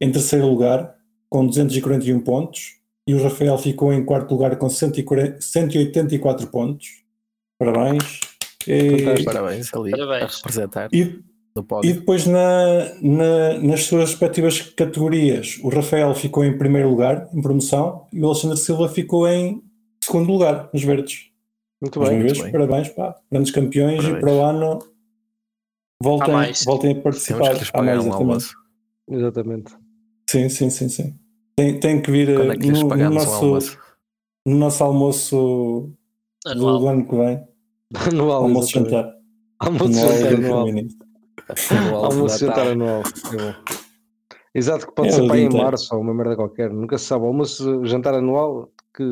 [0.00, 0.94] em terceiro lugar,
[1.28, 2.78] com 241 pontos,
[3.08, 7.02] e o Rafael ficou em quarto lugar com 140 184 pontos.
[7.58, 8.20] Parabéns.
[8.66, 9.24] E.
[9.24, 10.22] Parabéns ali Parabéns.
[10.22, 11.20] a representar e,
[11.56, 11.94] e pódio.
[11.94, 18.06] depois na, na- nas suas respectivas categorias, o Rafael ficou em primeiro lugar, em promoção,
[18.12, 19.62] e o Alexandre Silva ficou em
[20.02, 21.30] segundo lugar, nos verdes.
[21.80, 22.22] Muito bem.
[22.22, 22.50] vez, bem.
[22.52, 24.16] parabéns, pá, grandes campeões, Parabéns.
[24.18, 24.78] e para o ano
[26.02, 26.34] voltem,
[26.64, 27.58] voltem a Temos participar.
[27.58, 28.14] que Há pagar mais, um exatamente.
[28.16, 28.54] almoço.
[29.10, 29.72] Exatamente.
[30.30, 31.14] Sim, sim, sim, sim.
[31.56, 33.78] Tem, tem que vir é que no, no um nosso, almoço?
[34.46, 35.92] no nosso almoço
[36.44, 36.88] do Anual.
[36.88, 37.44] ano que vem.
[38.12, 38.42] Anual.
[38.44, 38.90] Almoço exatamente.
[38.94, 39.14] jantar.
[39.60, 40.66] Almoço Anual jantar do anual.
[41.94, 43.02] Almoço jantar anual.
[43.32, 43.54] É bom.
[44.54, 46.70] Exato, que pode É ser para em março ou uma merda qualquer.
[46.70, 47.24] Nunca se sabe.
[47.26, 49.04] Almoço jantar anual que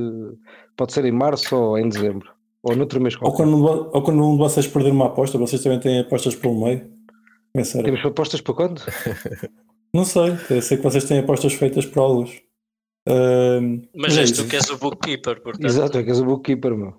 [0.77, 2.31] pode ser em março ou em dezembro.
[2.63, 3.43] Ou noutro mês Ou qualquer.
[3.45, 6.65] quando, vo- ou quando um de vocês perder uma aposta, vocês também têm apostas pelo
[6.65, 6.89] meio.
[7.55, 7.63] É.
[7.83, 8.81] Temos propostas para quando?
[9.93, 12.41] Não sei, eu sei que vocês têm apostas feitas por alguns.
[13.07, 15.67] Ahm, Mas é és tu que és o bookkeeper, portanto.
[15.67, 16.95] Exato, é que és o bookkeeper, meu.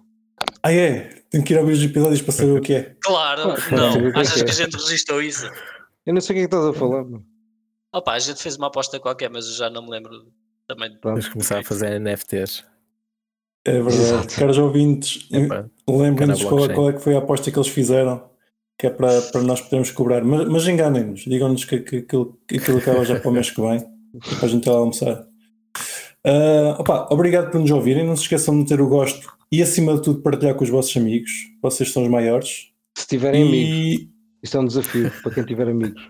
[0.62, 1.10] Ah, é?
[1.34, 2.96] Tenho que ir ouvir os episódios para saber o que é.
[3.02, 4.12] Claro, não.
[4.12, 5.50] que Achas que que a gente registrou isso?
[6.06, 7.06] Eu não sei o que é que estás a falar.
[7.92, 10.12] Opa, a gente fez uma aposta qualquer, mas eu já não me lembro
[10.68, 10.96] também.
[11.04, 12.64] Vamos começar a fazer NFTs.
[13.66, 13.96] É verdade.
[13.96, 14.36] Exato.
[14.36, 15.28] Caros ouvintes,
[15.90, 18.30] lembrem-nos qual, qual é que foi a aposta que eles fizeram,
[18.78, 20.24] que é para, para nós podermos cobrar.
[20.24, 23.60] Mas, mas enganem-nos, digam-nos que, que, aquilo, que aquilo acaba já para o mês que
[23.60, 23.80] vem,
[24.38, 25.26] para a gente ir lá almoçar.
[26.24, 28.06] Ah, opa, obrigado por nos ouvirem.
[28.06, 30.96] Não se esqueçam de meter o gosto e, acima de tudo, partilhar com os vossos
[30.98, 31.30] amigos.
[31.62, 32.72] Vocês são os maiores.
[32.98, 34.10] Se tiverem amigos, E
[34.42, 36.02] isto é um desafio para quem tiver amigos.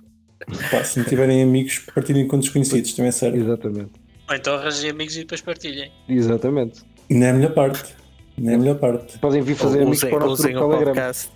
[0.72, 3.41] pá, se não tiverem amigos, partilhem com desconhecidos, também é sério.
[3.44, 3.91] Exatamente.
[4.30, 5.91] Ou então arranjem amigos e depois partilhem.
[6.08, 6.82] Exatamente.
[7.10, 7.96] E não é a melhor parte.
[8.38, 9.20] Não é a melhor parte.
[9.20, 10.86] Podem vir fazer ou amigos usem, para o nosso usem o Telegram.
[10.86, 11.32] podcast.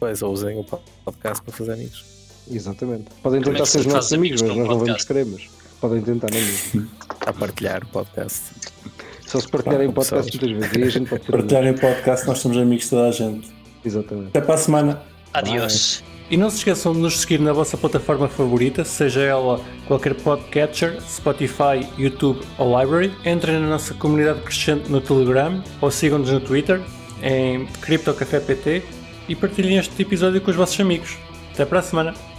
[0.00, 2.04] Pois, ou usem o podcast para fazer amigos.
[2.50, 3.04] Exatamente.
[3.22, 5.26] Podem Como é tentar ser se os nossos amigos, mas amigos nós não vamos querer,
[5.26, 5.48] mas
[5.80, 6.90] podem tentar, não é mesmo?
[7.20, 8.42] A partilhar o podcast.
[9.40, 10.76] Só se partilharem Ah, o podcast muitas vezes.
[10.76, 11.32] Aí a gente pode ser.
[11.32, 13.48] Partilharem o podcast, nós somos amigos de toda a gente.
[13.84, 14.28] Exatamente.
[14.28, 15.02] Até para a semana.
[15.32, 16.02] Adiós.
[16.30, 20.98] E não se esqueçam de nos seguir na vossa plataforma favorita, seja ela qualquer podcatcher,
[21.02, 23.12] Spotify, YouTube ou Library.
[23.26, 26.80] Entrem na nossa comunidade crescente no Telegram ou sigam-nos no Twitter
[27.22, 28.82] em CryptoCafépt
[29.28, 31.16] e partilhem este episódio com os vossos amigos.
[31.52, 32.33] Até para a semana!